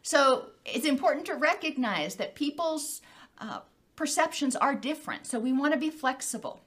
So 0.02 0.50
it's 0.64 0.86
important 0.86 1.26
to 1.26 1.34
recognize 1.34 2.14
that 2.16 2.36
people's 2.36 3.00
uh, 3.38 3.60
perceptions 3.96 4.54
are 4.54 4.74
different. 4.74 5.26
So 5.26 5.40
we 5.40 5.52
want 5.52 5.72
to 5.74 5.80
be 5.80 5.90
flexible. 5.90 6.60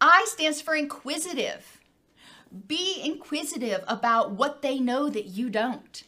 I 0.00 0.26
stands 0.28 0.60
for 0.60 0.74
inquisitive. 0.74 1.80
Be 2.66 3.00
inquisitive 3.02 3.82
about 3.88 4.32
what 4.32 4.60
they 4.60 4.78
know 4.78 5.08
that 5.08 5.26
you 5.26 5.48
don't 5.48 6.02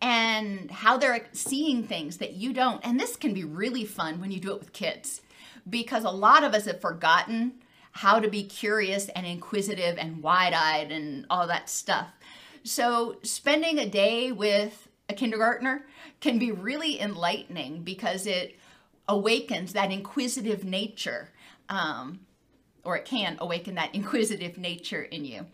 and 0.00 0.70
how 0.70 0.96
they're 0.96 1.26
seeing 1.32 1.82
things 1.82 2.18
that 2.18 2.34
you 2.34 2.52
don't. 2.52 2.84
And 2.84 2.98
this 2.98 3.16
can 3.16 3.32
be 3.32 3.44
really 3.44 3.84
fun 3.84 4.20
when 4.20 4.30
you 4.30 4.40
do 4.40 4.52
it 4.52 4.60
with 4.60 4.72
kids 4.72 5.22
because 5.68 6.04
a 6.04 6.10
lot 6.10 6.44
of 6.44 6.54
us 6.54 6.66
have 6.66 6.80
forgotten 6.80 7.54
how 7.92 8.18
to 8.18 8.28
be 8.28 8.42
curious 8.42 9.08
and 9.10 9.26
inquisitive 9.26 9.96
and 9.98 10.22
wide 10.22 10.52
eyed 10.52 10.90
and 10.90 11.26
all 11.30 11.46
that 11.46 11.70
stuff. 11.70 12.08
So, 12.64 13.16
spending 13.22 13.78
a 13.78 13.88
day 13.88 14.32
with 14.32 14.88
a 15.08 15.14
kindergartner 15.14 15.86
can 16.20 16.38
be 16.38 16.50
really 16.50 17.00
enlightening 17.00 17.82
because 17.82 18.26
it 18.26 18.58
awakens 19.06 19.74
that 19.74 19.92
inquisitive 19.92 20.64
nature, 20.64 21.30
um, 21.68 22.20
or 22.84 22.96
it 22.96 23.04
can 23.04 23.36
awaken 23.38 23.74
that 23.74 23.94
inquisitive 23.94 24.56
nature 24.56 25.02
in 25.02 25.24
you. 25.24 25.46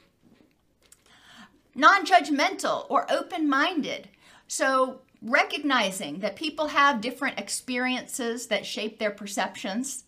Non 1.74 2.06
judgmental 2.06 2.86
or 2.88 3.10
open 3.10 3.48
minded. 3.48 4.08
So, 4.52 5.02
recognizing 5.22 6.18
that 6.20 6.34
people 6.34 6.66
have 6.66 7.00
different 7.00 7.38
experiences 7.38 8.48
that 8.48 8.66
shape 8.66 8.98
their 8.98 9.12
perceptions, 9.12 10.06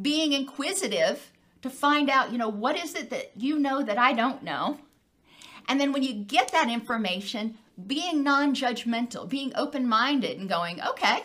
being 0.00 0.32
inquisitive 0.32 1.32
to 1.62 1.68
find 1.68 2.08
out, 2.08 2.30
you 2.30 2.38
know, 2.38 2.48
what 2.48 2.76
is 2.76 2.94
it 2.94 3.10
that 3.10 3.32
you 3.34 3.58
know 3.58 3.82
that 3.82 3.98
I 3.98 4.12
don't 4.12 4.44
know? 4.44 4.78
And 5.66 5.80
then 5.80 5.90
when 5.90 6.04
you 6.04 6.14
get 6.14 6.52
that 6.52 6.70
information, 6.70 7.58
being 7.84 8.22
non 8.22 8.54
judgmental, 8.54 9.28
being 9.28 9.50
open 9.56 9.88
minded 9.88 10.38
and 10.38 10.48
going, 10.48 10.80
okay, 10.80 11.24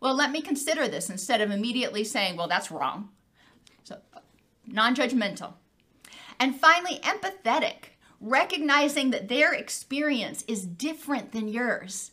well, 0.00 0.14
let 0.14 0.30
me 0.30 0.40
consider 0.40 0.88
this 0.88 1.10
instead 1.10 1.42
of 1.42 1.50
immediately 1.50 2.04
saying, 2.04 2.38
well, 2.38 2.48
that's 2.48 2.70
wrong. 2.70 3.10
So, 3.84 3.98
non 4.66 4.94
judgmental. 4.94 5.52
And 6.40 6.58
finally, 6.58 7.00
empathetic 7.00 7.95
recognizing 8.20 9.10
that 9.10 9.28
their 9.28 9.52
experience 9.52 10.44
is 10.48 10.66
different 10.66 11.32
than 11.32 11.48
yours. 11.48 12.10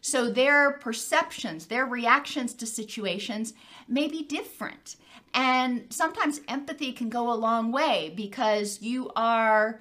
So 0.00 0.30
their 0.30 0.72
perceptions, 0.72 1.66
their 1.66 1.84
reactions 1.84 2.54
to 2.54 2.66
situations 2.66 3.54
may 3.88 4.06
be 4.06 4.22
different. 4.22 4.96
And 5.34 5.86
sometimes 5.90 6.40
empathy 6.48 6.92
can 6.92 7.08
go 7.08 7.32
a 7.32 7.34
long 7.34 7.72
way 7.72 8.12
because 8.14 8.80
you 8.80 9.10
are 9.16 9.80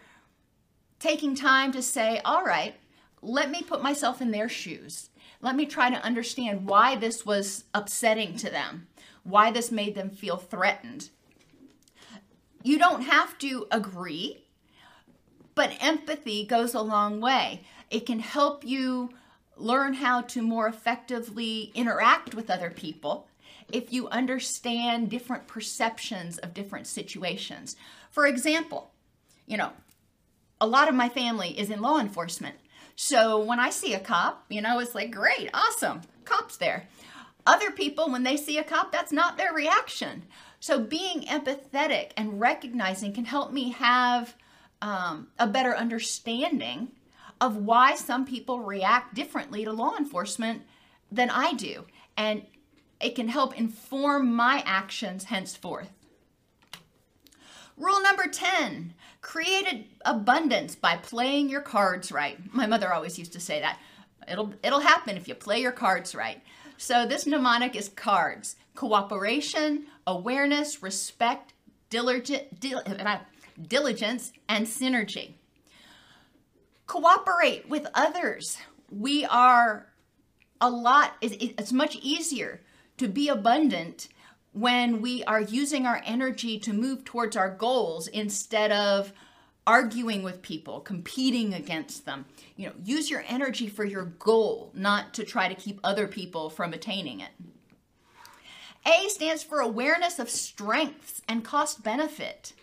taking 0.99 1.35
time 1.35 1.71
to 1.73 1.81
say, 1.81 2.21
all 2.25 2.43
right, 2.43 2.75
let 3.21 3.51
me 3.51 3.61
put 3.61 3.83
myself 3.83 4.21
in 4.21 4.31
their 4.31 4.49
shoes. 4.49 5.09
Let 5.41 5.55
me 5.55 5.65
try 5.65 5.89
to 5.89 6.03
understand 6.03 6.67
why 6.67 6.95
this 6.95 7.25
was 7.25 7.65
upsetting 7.73 8.35
to 8.37 8.49
them, 8.49 8.87
why 9.23 9.51
this 9.51 9.71
made 9.71 9.95
them 9.95 10.09
feel 10.09 10.37
threatened. 10.37 11.09
You 12.63 12.79
don't 12.79 13.03
have 13.03 13.37
to 13.39 13.67
agree 13.69 14.44
but 15.55 15.71
empathy 15.81 16.45
goes 16.45 16.73
a 16.73 16.81
long 16.81 17.19
way. 17.21 17.63
It 17.89 18.05
can 18.05 18.19
help 18.19 18.63
you 18.63 19.09
learn 19.57 19.93
how 19.93 20.21
to 20.21 20.41
more 20.41 20.67
effectively 20.67 21.71
interact 21.73 22.35
with 22.35 22.49
other 22.49 22.69
people 22.69 23.27
if 23.71 23.91
you 23.91 24.07
understand 24.09 25.09
different 25.09 25.47
perceptions 25.47 26.37
of 26.37 26.53
different 26.53 26.87
situations. 26.87 27.75
For 28.11 28.27
example, 28.27 28.91
you 29.47 29.57
know, 29.57 29.71
a 30.61 30.67
lot 30.67 30.89
of 30.89 30.95
my 30.95 31.09
family 31.09 31.57
is 31.57 31.69
in 31.69 31.81
law 31.81 31.99
enforcement. 31.99 32.55
So 32.95 33.39
when 33.39 33.59
I 33.59 33.69
see 33.69 33.93
a 33.93 33.99
cop, 33.99 34.45
you 34.49 34.61
know, 34.61 34.79
it's 34.79 34.95
like, 34.95 35.11
great, 35.11 35.49
awesome, 35.53 36.01
cop's 36.23 36.57
there. 36.57 36.87
Other 37.45 37.71
people, 37.71 38.09
when 38.09 38.23
they 38.23 38.37
see 38.37 38.57
a 38.57 38.63
cop, 38.63 38.91
that's 38.91 39.11
not 39.11 39.37
their 39.37 39.53
reaction. 39.53 40.23
So 40.59 40.79
being 40.79 41.21
empathetic 41.23 42.11
and 42.17 42.39
recognizing 42.39 43.13
can 43.13 43.25
help 43.25 43.51
me 43.51 43.71
have 43.71 44.35
um, 44.85 45.29
a 45.39 45.47
better 45.47 45.75
understanding 45.75 46.89
of 47.41 47.57
why 47.57 47.95
some 47.95 48.23
people 48.23 48.59
react 48.59 49.15
differently 49.15 49.65
to 49.65 49.73
law 49.73 49.95
enforcement 49.97 50.61
than 51.11 51.31
I 51.31 51.53
do. 51.53 51.85
And 52.15 52.43
it 53.01 53.15
can 53.15 53.27
help 53.27 53.57
inform 53.57 54.33
my 54.33 54.61
actions 54.63 55.25
henceforth. 55.25 55.89
Rule 57.75 58.01
number 58.01 58.27
10 58.27 58.93
create 59.21 59.89
abundance 60.05 60.75
by 60.75 60.97
playing 60.97 61.49
your 61.49 61.61
cards 61.61 62.11
right. 62.11 62.37
My 62.53 62.67
mother 62.67 62.93
always 62.93 63.17
used 63.17 63.33
to 63.33 63.39
say 63.39 63.59
that. 63.59 63.79
It'll, 64.31 64.53
it'll 64.61 64.81
happen 64.81 65.17
if 65.17 65.27
you 65.27 65.33
play 65.33 65.59
your 65.61 65.71
cards 65.71 66.13
right. 66.13 66.43
So, 66.77 67.07
this 67.07 67.25
mnemonic 67.25 67.75
is 67.75 67.89
cards 67.89 68.55
cooperation, 68.75 69.85
awareness, 70.05 70.83
respect, 70.83 71.53
diligent, 71.89 72.59
dil, 72.59 72.81
diligence, 73.61 74.31
and 74.47 74.65
synergy. 74.65 75.33
Cooperate 76.87 77.67
with 77.67 77.87
others. 77.93 78.57
We 78.91 79.25
are 79.25 79.87
a 80.61 80.69
lot, 80.69 81.13
it's 81.21 81.73
much 81.73 81.95
easier 81.97 82.61
to 82.97 83.07
be 83.07 83.27
abundant 83.27 84.07
when 84.53 85.01
we 85.01 85.23
are 85.25 85.41
using 85.41 85.85
our 85.85 86.01
energy 86.05 86.57
to 86.59 86.71
move 86.71 87.03
towards 87.03 87.35
our 87.35 87.49
goals 87.49 88.07
instead 88.07 88.71
of 88.71 89.11
arguing 89.67 90.23
with 90.23 90.41
people, 90.41 90.79
competing 90.79 91.53
against 91.53 92.05
them. 92.05 92.25
You 92.55 92.67
know, 92.67 92.73
use 92.83 93.09
your 93.09 93.25
energy 93.27 93.67
for 93.67 93.83
your 93.83 94.05
goal, 94.05 94.71
not 94.73 95.13
to 95.15 95.23
try 95.23 95.49
to 95.49 95.55
keep 95.55 95.79
other 95.83 96.07
people 96.07 96.49
from 96.49 96.71
attaining 96.71 97.19
it. 97.19 97.31
A 98.85 99.09
stands 99.09 99.43
for 99.43 99.59
awareness 99.59 100.19
of 100.19 100.29
strengths 100.29 101.21
and 101.27 101.43
cost 101.43 101.83
benefit. 101.83 102.53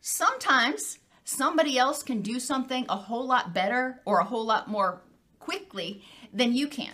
Sometimes 0.00 0.98
somebody 1.24 1.78
else 1.78 2.02
can 2.02 2.22
do 2.22 2.40
something 2.40 2.86
a 2.88 2.96
whole 2.96 3.26
lot 3.26 3.52
better 3.52 4.00
or 4.04 4.20
a 4.20 4.24
whole 4.24 4.46
lot 4.46 4.68
more 4.68 5.02
quickly 5.38 6.02
than 6.32 6.54
you 6.54 6.68
can. 6.68 6.92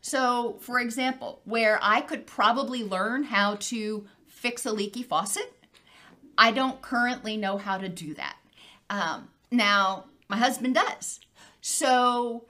So, 0.00 0.56
for 0.60 0.80
example, 0.80 1.40
where 1.44 1.78
I 1.80 2.00
could 2.00 2.26
probably 2.26 2.82
learn 2.82 3.24
how 3.24 3.56
to 3.60 4.06
fix 4.26 4.66
a 4.66 4.72
leaky 4.72 5.02
faucet, 5.02 5.52
I 6.36 6.50
don't 6.50 6.82
currently 6.82 7.36
know 7.36 7.56
how 7.56 7.78
to 7.78 7.88
do 7.88 8.14
that. 8.14 8.36
Um, 8.90 9.28
now, 9.50 10.06
my 10.28 10.36
husband 10.36 10.74
does. 10.74 11.20
So, 11.60 12.46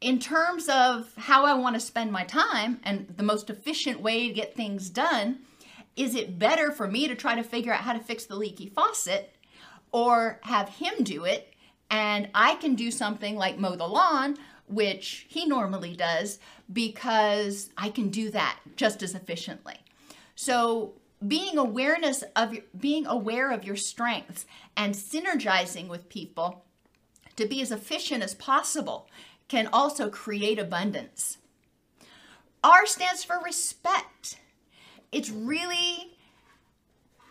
in 0.00 0.20
terms 0.20 0.68
of 0.68 1.12
how 1.16 1.44
I 1.44 1.54
want 1.54 1.74
to 1.74 1.80
spend 1.80 2.12
my 2.12 2.24
time 2.24 2.80
and 2.84 3.12
the 3.16 3.22
most 3.22 3.50
efficient 3.50 4.00
way 4.00 4.28
to 4.28 4.34
get 4.34 4.54
things 4.54 4.90
done, 4.90 5.40
is 5.96 6.14
it 6.14 6.38
better 6.38 6.70
for 6.70 6.86
me 6.86 7.08
to 7.08 7.14
try 7.14 7.34
to 7.34 7.42
figure 7.42 7.72
out 7.72 7.80
how 7.80 7.92
to 7.92 7.98
fix 8.00 8.26
the 8.26 8.36
leaky 8.36 8.68
faucet 8.68 9.34
or 9.92 10.38
have 10.42 10.68
him 10.68 11.02
do 11.02 11.24
it 11.24 11.54
and 11.90 12.28
I 12.34 12.56
can 12.56 12.74
do 12.74 12.90
something 12.90 13.36
like 13.36 13.58
mow 13.58 13.76
the 13.76 13.86
lawn 13.86 14.36
which 14.68 15.26
he 15.28 15.46
normally 15.46 15.94
does 15.94 16.38
because 16.72 17.70
I 17.78 17.90
can 17.90 18.08
do 18.08 18.30
that 18.30 18.58
just 18.74 19.02
as 19.02 19.14
efficiently. 19.14 19.76
So 20.34 20.94
being 21.26 21.56
awareness 21.56 22.24
of 22.34 22.56
being 22.78 23.06
aware 23.06 23.50
of 23.50 23.64
your 23.64 23.76
strengths 23.76 24.44
and 24.76 24.94
synergizing 24.94 25.88
with 25.88 26.08
people 26.08 26.64
to 27.36 27.46
be 27.46 27.62
as 27.62 27.70
efficient 27.70 28.22
as 28.22 28.34
possible 28.34 29.08
can 29.48 29.68
also 29.72 30.10
create 30.10 30.58
abundance. 30.58 31.38
R 32.64 32.86
stands 32.86 33.22
for 33.22 33.40
respect. 33.44 34.38
It's 35.16 35.30
really 35.30 36.12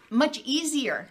much 0.10 0.42
easier 0.44 1.10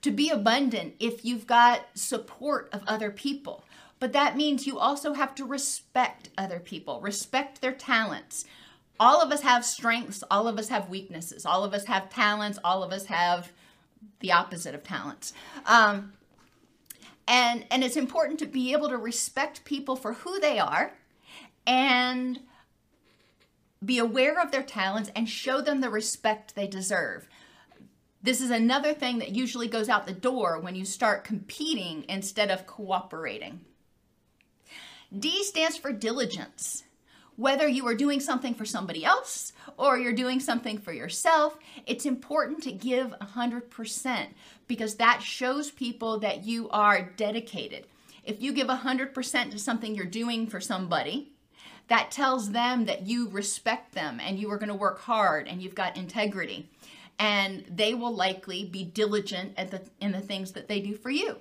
to 0.00 0.10
be 0.10 0.30
abundant 0.30 0.94
if 0.98 1.22
you've 1.22 1.46
got 1.46 1.82
support 1.92 2.70
of 2.72 2.82
other 2.86 3.10
people. 3.10 3.62
But 4.00 4.14
that 4.14 4.34
means 4.34 4.66
you 4.66 4.78
also 4.78 5.12
have 5.12 5.34
to 5.34 5.44
respect 5.44 6.30
other 6.38 6.60
people, 6.60 7.02
respect 7.02 7.60
their 7.60 7.74
talents. 7.74 8.46
All 8.98 9.20
of 9.20 9.32
us 9.32 9.42
have 9.42 9.66
strengths, 9.66 10.24
all 10.30 10.48
of 10.48 10.58
us 10.58 10.70
have 10.70 10.88
weaknesses, 10.88 11.44
all 11.44 11.62
of 11.62 11.74
us 11.74 11.84
have 11.84 12.08
talents, 12.08 12.58
all 12.64 12.82
of 12.82 12.90
us 12.90 13.04
have 13.04 13.52
the 14.20 14.32
opposite 14.32 14.74
of 14.74 14.82
talents. 14.82 15.34
Um, 15.66 16.14
and 17.28 17.66
and 17.70 17.84
it's 17.84 17.96
important 17.96 18.38
to 18.38 18.46
be 18.46 18.72
able 18.72 18.88
to 18.88 18.96
respect 18.96 19.66
people 19.66 19.94
for 19.94 20.14
who 20.14 20.40
they 20.40 20.58
are 20.58 20.94
and 21.66 22.40
be 23.84 23.98
aware 23.98 24.40
of 24.40 24.50
their 24.50 24.62
talents 24.62 25.10
and 25.14 25.28
show 25.28 25.60
them 25.60 25.80
the 25.80 25.90
respect 25.90 26.54
they 26.54 26.66
deserve. 26.66 27.28
This 28.22 28.40
is 28.40 28.50
another 28.50 28.94
thing 28.94 29.18
that 29.18 29.34
usually 29.34 29.68
goes 29.68 29.88
out 29.88 30.06
the 30.06 30.12
door 30.12 30.58
when 30.58 30.74
you 30.74 30.84
start 30.84 31.24
competing 31.24 32.06
instead 32.08 32.50
of 32.50 32.66
cooperating. 32.66 33.60
D 35.16 35.44
stands 35.44 35.76
for 35.76 35.92
diligence. 35.92 36.84
Whether 37.36 37.68
you 37.68 37.86
are 37.86 37.94
doing 37.94 38.20
something 38.20 38.54
for 38.54 38.64
somebody 38.64 39.04
else 39.04 39.52
or 39.76 39.98
you're 39.98 40.12
doing 40.12 40.40
something 40.40 40.78
for 40.78 40.92
yourself, 40.92 41.58
it's 41.84 42.06
important 42.06 42.62
to 42.62 42.72
give 42.72 43.08
100% 43.20 44.26
because 44.68 44.94
that 44.94 45.20
shows 45.20 45.70
people 45.70 46.20
that 46.20 46.44
you 46.44 46.70
are 46.70 47.12
dedicated. 47.16 47.86
If 48.22 48.40
you 48.40 48.52
give 48.52 48.68
100% 48.68 49.50
to 49.50 49.58
something 49.58 49.94
you're 49.94 50.06
doing 50.06 50.46
for 50.46 50.60
somebody, 50.60 51.33
that 51.88 52.10
tells 52.10 52.52
them 52.52 52.86
that 52.86 53.06
you 53.06 53.28
respect 53.28 53.94
them 53.94 54.20
and 54.20 54.38
you 54.38 54.50
are 54.50 54.58
going 54.58 54.68
to 54.68 54.74
work 54.74 55.00
hard 55.00 55.48
and 55.48 55.62
you've 55.62 55.74
got 55.74 55.96
integrity. 55.96 56.70
And 57.18 57.64
they 57.68 57.94
will 57.94 58.14
likely 58.14 58.64
be 58.64 58.84
diligent 58.84 59.56
the, 59.56 59.82
in 60.00 60.12
the 60.12 60.20
things 60.20 60.52
that 60.52 60.68
they 60.68 60.80
do 60.80 60.94
for 60.94 61.10
you. 61.10 61.36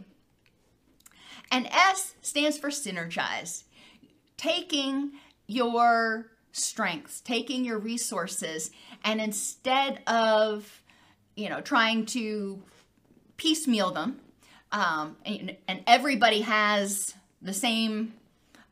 And 1.52 1.68
S 1.68 2.16
stands 2.22 2.58
for 2.58 2.70
synergize. 2.70 3.64
Taking 4.38 5.14
your 5.48 6.28
strengths, 6.52 7.22
taking 7.22 7.66
your 7.66 7.80
resources, 7.80 8.72
and 9.04 9.20
instead 9.20 10.02
of, 10.08 10.82
you 11.36 11.50
know, 11.50 11.62
trying 11.62 12.06
to 12.08 12.62
piecemeal 13.38 13.92
them, 13.92 14.20
um, 14.72 15.18
and, 15.26 15.56
and, 15.68 15.84
everybody 15.86 16.42
has 16.42 17.14
the 17.42 17.54
same 17.54 18.14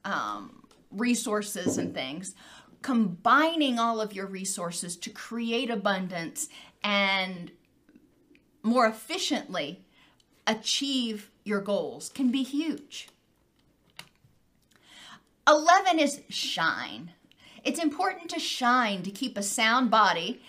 um, 0.04 0.61
resources 0.92 1.78
and 1.78 1.94
things, 1.94 2.36
combining 2.82 3.80
all 3.80 4.02
of 4.02 4.14
your 4.14 4.26
resources 4.26 4.96
to 4.98 5.10
create 5.10 5.70
abundance 5.70 6.50
and 6.84 7.52
more 8.64 8.88
efficiently 8.88 9.84
achieve 10.48 11.30
your 11.44 11.62
goals 11.62 12.10
can 12.10 12.32
be 12.32 12.44
huge. 12.44 13.10
11 15.48 16.00
is 16.00 16.22
shine. 16.30 17.12
It's 17.64 17.82
important 17.82 18.30
to 18.30 18.40
shine 18.40 19.04
to 19.04 19.12
keep 19.12 19.38
a 19.38 19.44
sound 19.44 19.92
body 19.92 20.42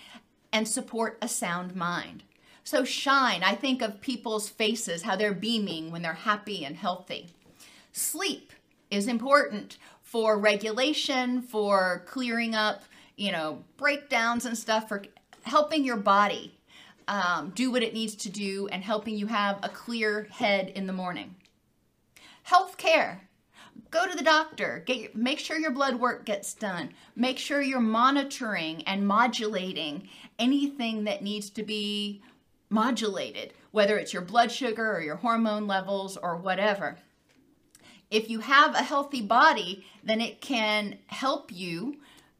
and 0.53 0.69
support 0.69 1.19
a 1.23 1.29
sound 1.29 1.75
mind. 1.75 2.23
So, 2.65 2.85
shine, 2.85 3.43
I 3.43 3.55
think 3.55 3.83
of 3.83 4.01
people's 4.01 4.49
faces, 4.49 5.03
how 5.03 5.17
they're 5.17 5.35
beaming 5.35 5.91
when 5.91 6.03
they're 6.03 6.13
happy 6.13 6.65
and 6.65 6.77
healthy. 6.77 7.31
Sleep 7.93 8.53
is 8.91 9.09
important 9.09 9.79
for 10.13 10.39
regulation, 10.39 11.41
for 11.41 12.03
clearing 12.07 12.55
up, 12.55 12.83
you 13.17 13.33
know, 13.33 13.65
breakdowns 13.79 14.45
and 14.45 14.59
stuff, 14.59 14.87
for 14.87 15.03
helping 15.45 15.83
your 15.85 15.97
body 15.97 16.55
um, 17.09 17.51
do 17.55 17.71
what 17.71 17.83
it 17.83 17.95
needs 17.95 18.15
to 18.15 18.29
do 18.29 18.69
and 18.69 18.85
helping 18.85 19.17
you 19.17 19.27
have 19.27 19.59
a 19.63 19.71
clear 19.71 20.29
head 20.31 20.69
in 20.69 20.87
the 20.87 20.93
morning. 20.93 21.35
Health 22.43 22.77
care 22.77 23.23
go 23.91 24.07
to 24.07 24.15
the 24.15 24.23
doctor. 24.23 24.83
Get 24.85 25.17
make 25.17 25.39
sure 25.39 25.59
your 25.59 25.71
blood 25.71 25.95
work 25.99 26.27
gets 26.27 26.53
done. 26.53 26.91
Make 27.17 27.39
sure 27.39 27.63
you're 27.63 27.81
monitoring 27.81 28.83
and 28.83 29.07
modulating 29.07 30.11
anything 30.39 31.05
that 31.05 31.23
needs 31.23 31.49
to 31.49 31.63
be 31.63 32.21
modulated 32.69 33.55
whether 33.73 33.97
it's 33.99 34.13
your 34.13 34.23
blood 34.23 34.53
sugar 34.53 34.93
or 34.93 35.01
your 35.01 35.17
hormone 35.17 35.67
levels 35.67 36.17
or 36.17 36.37
whatever 36.37 36.97
if 38.13 38.31
you 38.31 38.41
have 38.41 38.75
a 38.75 38.83
healthy 38.83 39.21
body 39.23 39.85
then 40.05 40.21
it 40.21 40.41
can 40.41 40.99
help 41.07 41.51
you 41.53 41.97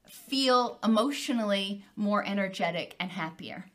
feel 0.07 0.79
emotionally 0.85 1.85
more 1.97 2.25
energetic 2.25 2.95
and 3.01 3.11
happier 3.11 3.67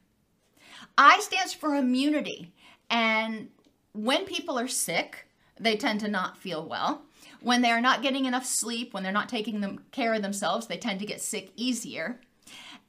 i 0.98 1.20
stands 1.20 1.54
for 1.54 1.76
immunity 1.76 2.54
and 2.90 3.50
when 3.94 4.26
people 4.26 4.58
are 4.58 4.68
sick 4.68 5.28
they 5.60 5.76
tend 5.76 6.00
to 6.00 6.08
not 6.08 6.38
feel 6.38 6.66
well 6.66 7.02
when 7.42 7.62
they 7.62 7.72
are 7.72 7.82
not 7.82 8.02
getting 8.02 8.26
enough 8.26 8.46
sleep, 8.46 8.94
when 8.94 9.04
they're 9.04 9.12
not 9.12 9.30
taking 9.30 9.62
them, 9.62 9.80
care 9.92 10.14
of 10.14 10.22
themselves, 10.22 10.68
they 10.68 10.78
tend 10.78 11.00
to 11.00 11.06
get 11.06 11.22
sick 11.22 11.52
easier. 11.56 12.20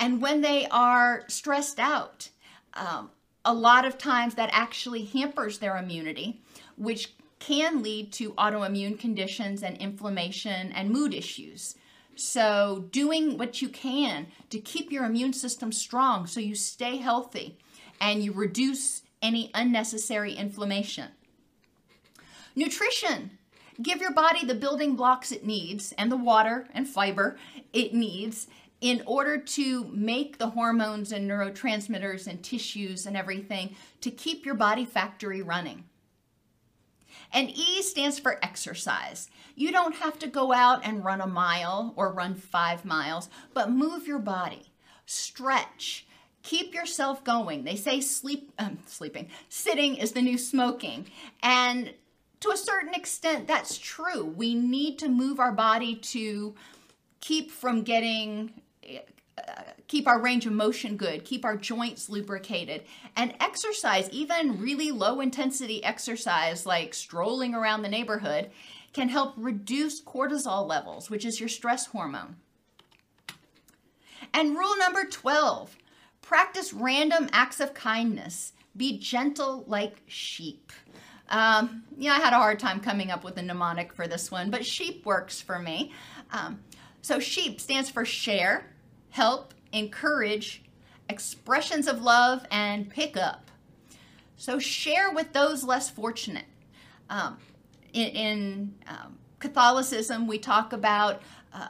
And 0.01 0.23
when 0.23 0.40
they 0.40 0.66
are 0.71 1.25
stressed 1.29 1.79
out, 1.79 2.31
um, 2.75 3.11
a 3.44 3.53
lot 3.53 3.87
of 3.87 3.99
times 3.99 4.35
that 4.37 4.51
actually 4.53 5.05
hampers 5.05 5.59
their 5.59 5.77
immunity, 5.77 6.40
which 6.77 7.14
can 7.38 7.83
lead 7.83 8.12
to 8.14 8.33
autoimmune 8.33 8.98
conditions 8.98 9.62
and 9.62 9.77
inflammation 9.79 10.72
and 10.72 10.90
mood 10.90 11.14
issues. 11.14 11.74
So, 12.14 12.88
doing 12.90 13.38
what 13.38 13.62
you 13.62 13.68
can 13.68 14.27
to 14.51 14.59
keep 14.59 14.90
your 14.90 15.05
immune 15.05 15.33
system 15.33 15.70
strong 15.70 16.27
so 16.27 16.40
you 16.40 16.57
stay 16.57 16.96
healthy 16.96 17.59
and 18.01 18.24
you 18.24 18.33
reduce 18.33 19.03
any 19.22 19.51
unnecessary 19.55 20.35
inflammation. 20.35 21.11
Nutrition 22.57 23.38
Give 23.81 24.01
your 24.01 24.12
body 24.12 24.44
the 24.44 24.57
building 24.57 24.96
blocks 24.96 25.31
it 25.31 25.46
needs 25.46 25.92
and 25.96 26.11
the 26.11 26.16
water 26.16 26.66
and 26.74 26.88
fiber 26.88 27.38
it 27.72 27.94
needs 27.94 28.48
in 28.81 29.03
order 29.07 29.38
to 29.38 29.85
make 29.92 30.38
the 30.38 30.51
hormones 30.51 31.12
and 31.12 31.31
neurotransmitters 31.31 32.27
and 32.27 32.42
tissues 32.42 33.07
and 33.07 33.16
everything 33.16 33.77
to 34.01 34.11
keep 34.11 34.44
your 34.44 34.57
body 34.57 34.85
factory 34.85 35.42
running. 35.42 35.85
And 37.33 37.51
E 37.51 37.83
stands 37.83 38.18
for 38.18 38.42
exercise. 38.44 39.31
You 39.55 39.73
don't 39.73 39.97
have 39.97 40.18
to 40.21 40.27
go 40.27 40.53
out 40.53 40.85
and 40.85 41.05
run 41.05 41.21
a 41.21 41.27
mile 41.27 41.92
or 41.97 42.12
run 42.12 42.35
five 42.35 42.85
miles, 42.85 43.29
but 43.55 43.71
move 43.71 44.07
your 44.07 44.18
body, 44.18 44.71
stretch, 45.07 46.07
keep 46.42 46.75
yourself 46.75 47.25
going. 47.25 47.64
They 47.64 47.77
say 47.77 48.01
sleep, 48.01 48.53
um, 48.59 48.79
sleeping, 48.87 49.29
sitting 49.49 49.97
is 49.97 50.12
the 50.12 50.23
new 50.23 50.38
smoking. 50.38 51.07
And 51.42 51.94
to 52.40 52.51
a 52.51 52.57
certain 52.57 52.94
extent, 52.94 53.49
that's 53.49 53.79
true. 53.79 54.25
We 54.25 54.55
need 54.55 54.99
to 55.01 55.09
move 55.09 55.40
our 55.40 55.53
body 55.53 55.97
to 55.97 56.55
keep 57.21 57.51
from 57.51 57.83
getting 57.83 58.53
keep 59.87 60.07
our 60.07 60.20
range 60.20 60.46
of 60.46 60.53
motion 60.53 60.96
good, 60.96 61.24
keep 61.24 61.44
our 61.44 61.57
joints 61.57 62.09
lubricated, 62.09 62.85
and 63.16 63.35
exercise, 63.40 64.09
even 64.11 64.61
really 64.61 64.90
low 64.90 65.20
intensity 65.20 65.83
exercise 65.83 66.66
like 66.66 66.95
strolling 66.95 67.55
around 67.55 67.82
the 67.82 67.89
neighborhood, 67.89 68.51
can 68.93 69.09
help 69.09 69.34
reduce 69.36 70.03
cortisol 70.03 70.66
levels, 70.66 71.11
which 71.11 71.24
is 71.24 71.41
your 71.41 71.49
stress 71.49 71.86
hormone. 71.86 72.36
And 74.34 74.57
rule 74.57 74.76
number 74.76 75.05
12 75.05 75.76
practice 76.20 76.74
random 76.74 77.28
acts 77.32 77.61
of 77.61 77.72
kindness. 77.72 78.53
Be 78.76 78.99
gentle 78.99 79.64
like 79.66 80.03
sheep. 80.07 80.72
Um, 81.30 81.84
yeah, 81.97 82.12
I 82.12 82.20
had 82.20 82.32
a 82.32 82.36
hard 82.36 82.59
time 82.59 82.80
coming 82.80 83.11
up 83.11 83.24
with 83.24 83.36
a 83.39 83.43
mnemonic 83.43 83.93
for 83.93 84.07
this 84.07 84.30
one, 84.30 84.51
but 84.51 84.64
sheep 84.64 85.05
works 85.05 85.41
for 85.41 85.59
me. 85.59 85.93
Um, 86.30 86.61
so, 87.03 87.18
sheep 87.18 87.61
stands 87.61 87.91
for 87.91 88.05
share, 88.05 88.66
help, 89.11 89.54
encourage, 89.72 90.62
expressions 91.09 91.86
of 91.86 92.02
love, 92.02 92.44
and 92.50 92.88
pick 92.88 93.16
up. 93.16 93.50
So, 94.36 94.59
share 94.59 95.11
with 95.11 95.32
those 95.32 95.64
less 95.64 95.90
fortunate. 95.90 96.46
Um, 97.11 97.38
in, 97.92 98.09
in 98.09 98.74
um, 98.86 99.18
Catholicism, 99.38 100.26
we 100.26 100.38
talk 100.38 100.72
about 100.72 101.22
uh, 101.52 101.68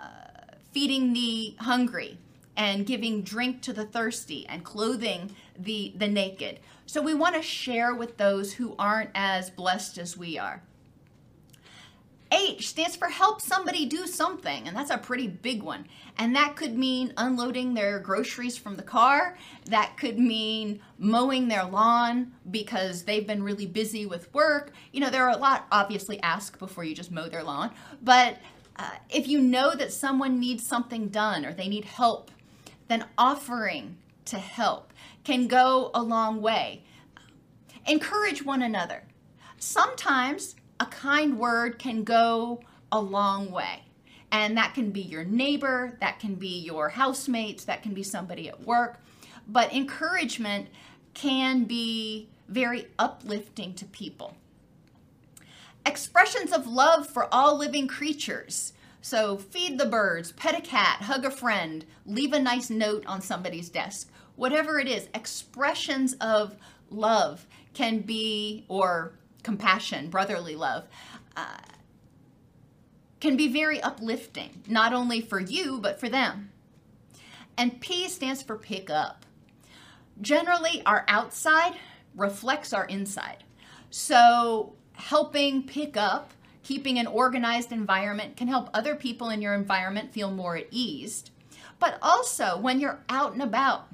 feeding 0.73 1.13
the 1.13 1.57
hungry 1.61 2.19
and 2.57 2.85
giving 2.85 3.23
drink 3.23 3.63
to 3.63 3.73
the 3.73 3.85
thirsty 3.85 4.47
and 4.49 4.65
clothing 4.65 5.35
the, 5.57 5.93
the 5.97 6.09
naked. 6.09 6.59
So 6.87 7.01
we 7.01 7.15
want 7.15 7.37
to 7.37 7.43
share 7.43 7.95
with 7.95 8.17
those 8.17 8.55
who 8.55 8.75
aren't 8.79 9.11
as 9.15 9.49
blessed 9.49 9.99
as 9.99 10.17
we 10.17 10.39
are. 10.39 10.63
H 12.31 12.69
stands 12.69 12.97
for 12.97 13.09
help 13.09 13.41
somebody 13.41 13.87
do 13.87 14.07
something, 14.07 14.69
and 14.69 14.77
that's 14.77 14.91
a 14.91 14.99
pretty 14.99 15.27
big 15.29 15.63
one. 15.63 15.87
And 16.19 16.37
that 16.37 16.57
could 16.57 16.77
mean 16.77 17.13
unloading 17.17 17.75
their 17.75 17.99
groceries 17.99 18.59
from 18.59 18.77
the 18.77 18.83
car. 18.83 19.39
That 19.67 19.97
could 19.97 20.19
mean 20.19 20.81
mowing 20.99 21.49
their 21.49 21.65
lawn 21.65 22.33
because 22.51 23.05
they've 23.05 23.27
been 23.27 23.43
really 23.43 23.67
busy 23.67 24.05
with 24.05 24.33
work. 24.35 24.73
You 24.93 25.01
know, 25.01 25.11
there 25.11 25.25
are 25.25 25.37
a 25.37 25.39
lot, 25.39 25.67
obviously, 25.73 26.21
ask 26.21 26.59
before 26.59 26.85
you 26.85 26.95
just 26.95 27.11
mow 27.11 27.29
their 27.29 27.43
lawn. 27.43 27.71
But 28.03 28.39
uh, 28.77 28.91
if 29.09 29.27
you 29.27 29.41
know 29.41 29.75
that 29.75 29.93
someone 29.93 30.39
needs 30.39 30.67
something 30.67 31.09
done 31.09 31.47
or 31.47 31.53
they 31.53 31.69
need 31.69 31.85
help, 31.85 32.31
then 32.89 33.07
offering 33.17 33.97
to 34.27 34.39
help 34.39 34.93
can 35.25 35.47
go 35.47 35.91
a 35.95 36.03
long 36.03 36.41
way. 36.43 36.85
Encourage 37.87 38.45
one 38.45 38.63
another. 38.63 39.05
Sometimes 39.59 40.57
a 40.81 40.87
kind 40.87 41.39
word 41.39 41.79
can 41.79 42.05
go 42.05 42.61
a 42.93 43.01
long 43.01 43.51
way. 43.51 43.83
And 44.31 44.57
that 44.57 44.75
can 44.75 44.91
be 44.91 45.01
your 45.01 45.25
neighbor, 45.25 45.97
that 46.01 46.19
can 46.19 46.35
be 46.35 46.59
your 46.59 46.91
housemates, 46.91 47.65
that 47.65 47.83
can 47.83 47.95
be 47.95 48.03
somebody 48.03 48.49
at 48.49 48.65
work. 48.65 49.01
But 49.47 49.73
encouragement 49.73 50.69
can 51.15 51.65
be 51.65 52.29
very 52.49 52.89
uplifting 52.99 53.75
to 53.75 53.85
people. 53.87 54.37
Expressions 55.87 56.53
of 56.53 56.67
love 56.67 57.07
for 57.07 57.33
all 57.33 57.57
living 57.57 57.89
creatures. 57.89 58.75
So 59.01 59.39
feed 59.39 59.79
the 59.79 59.87
birds, 59.87 60.33
pet 60.33 60.59
a 60.59 60.61
cat, 60.61 61.03
hug 61.03 61.25
a 61.25 61.31
friend, 61.31 61.87
leave 62.05 62.35
a 62.35 62.39
nice 62.39 62.69
note 62.69 63.07
on 63.07 63.23
somebody's 63.23 63.71
desk. 63.71 64.11
Whatever 64.37 64.79
it 64.79 64.87
is, 64.87 65.09
expressions 65.15 66.15
of 66.21 66.57
love 66.91 67.47
can 67.73 68.01
be, 68.01 68.67
or 68.69 69.13
compassion, 69.43 70.11
brotherly 70.11 70.57
love, 70.57 70.85
uh, 71.37 71.59
can 73.21 73.37
be 73.37 73.49
very 73.49 73.81
uplifting, 73.81 74.63
not 74.69 74.93
only 74.93 75.21
for 75.21 75.41
you, 75.41 75.79
but 75.81 75.99
for 75.99 76.09
them. 76.09 76.51
And 77.57 77.81
P 77.81 78.09
stands 78.09 78.43
for 78.43 78.57
pick 78.57 78.91
up. 78.91 79.27
Generally, 80.21 80.83
our 80.87 81.05
outside 81.09 81.75
reflects 82.15 82.73
our 82.73 82.85
inside. 82.87 83.45
So, 83.91 84.75
helping 84.93 85.63
pick 85.63 85.97
up, 85.97 86.33
keeping 86.63 86.99
an 86.99 87.07
organized 87.07 87.73
environment 87.73 88.37
can 88.37 88.49
help 88.49 88.69
other 88.73 88.95
people 88.95 89.31
in 89.31 89.41
your 89.41 89.55
environment 89.55 90.13
feel 90.13 90.31
more 90.31 90.57
at 90.57 90.67
ease. 90.71 91.25
But 91.79 91.99
also, 92.03 92.59
when 92.59 92.81
you're 92.81 93.05
out 93.09 93.33
and 93.33 93.43
about, 93.43 93.89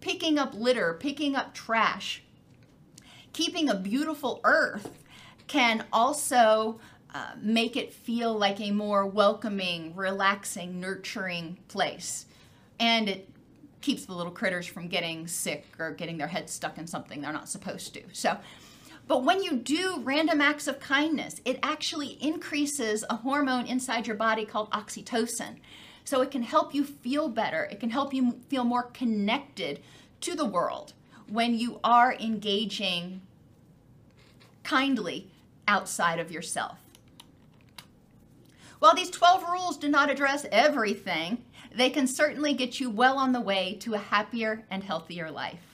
picking 0.00 0.38
up 0.38 0.54
litter, 0.54 0.94
picking 0.94 1.34
up 1.34 1.54
trash, 1.54 2.22
keeping 3.38 3.68
a 3.68 3.74
beautiful 3.76 4.40
earth 4.42 4.98
can 5.46 5.84
also 5.92 6.80
uh, 7.14 7.30
make 7.40 7.76
it 7.76 7.92
feel 7.92 8.36
like 8.36 8.60
a 8.60 8.72
more 8.72 9.06
welcoming, 9.06 9.94
relaxing, 9.94 10.80
nurturing 10.80 11.56
place. 11.68 12.26
And 12.80 13.08
it 13.08 13.28
keeps 13.80 14.06
the 14.06 14.12
little 14.12 14.32
critters 14.32 14.66
from 14.66 14.88
getting 14.88 15.28
sick 15.28 15.64
or 15.78 15.92
getting 15.92 16.18
their 16.18 16.26
heads 16.26 16.52
stuck 16.52 16.78
in 16.78 16.88
something 16.88 17.20
they're 17.20 17.32
not 17.32 17.48
supposed 17.48 17.94
to. 17.94 18.02
So, 18.12 18.36
but 19.06 19.22
when 19.22 19.40
you 19.40 19.54
do 19.54 20.00
random 20.02 20.40
acts 20.40 20.66
of 20.66 20.80
kindness, 20.80 21.40
it 21.44 21.60
actually 21.62 22.18
increases 22.20 23.04
a 23.08 23.14
hormone 23.14 23.66
inside 23.66 24.08
your 24.08 24.16
body 24.16 24.46
called 24.46 24.68
oxytocin. 24.72 25.58
So 26.02 26.22
it 26.22 26.32
can 26.32 26.42
help 26.42 26.74
you 26.74 26.82
feel 26.82 27.28
better. 27.28 27.68
It 27.70 27.78
can 27.78 27.90
help 27.90 28.12
you 28.12 28.40
feel 28.48 28.64
more 28.64 28.90
connected 28.90 29.78
to 30.22 30.34
the 30.34 30.44
world 30.44 30.92
when 31.28 31.54
you 31.54 31.78
are 31.84 32.14
engaging 32.14 33.20
kindly 34.68 35.30
outside 35.66 36.18
of 36.18 36.30
yourself. 36.30 36.78
While 38.80 38.94
these 38.94 39.10
12 39.10 39.44
rules 39.50 39.78
do 39.78 39.88
not 39.88 40.10
address 40.10 40.44
everything, 40.52 41.42
they 41.74 41.88
can 41.88 42.06
certainly 42.06 42.52
get 42.52 42.78
you 42.78 42.90
well 42.90 43.16
on 43.16 43.32
the 43.32 43.40
way 43.40 43.78
to 43.80 43.94
a 43.94 43.98
happier 43.98 44.64
and 44.70 44.84
healthier 44.84 45.30
life. 45.30 45.67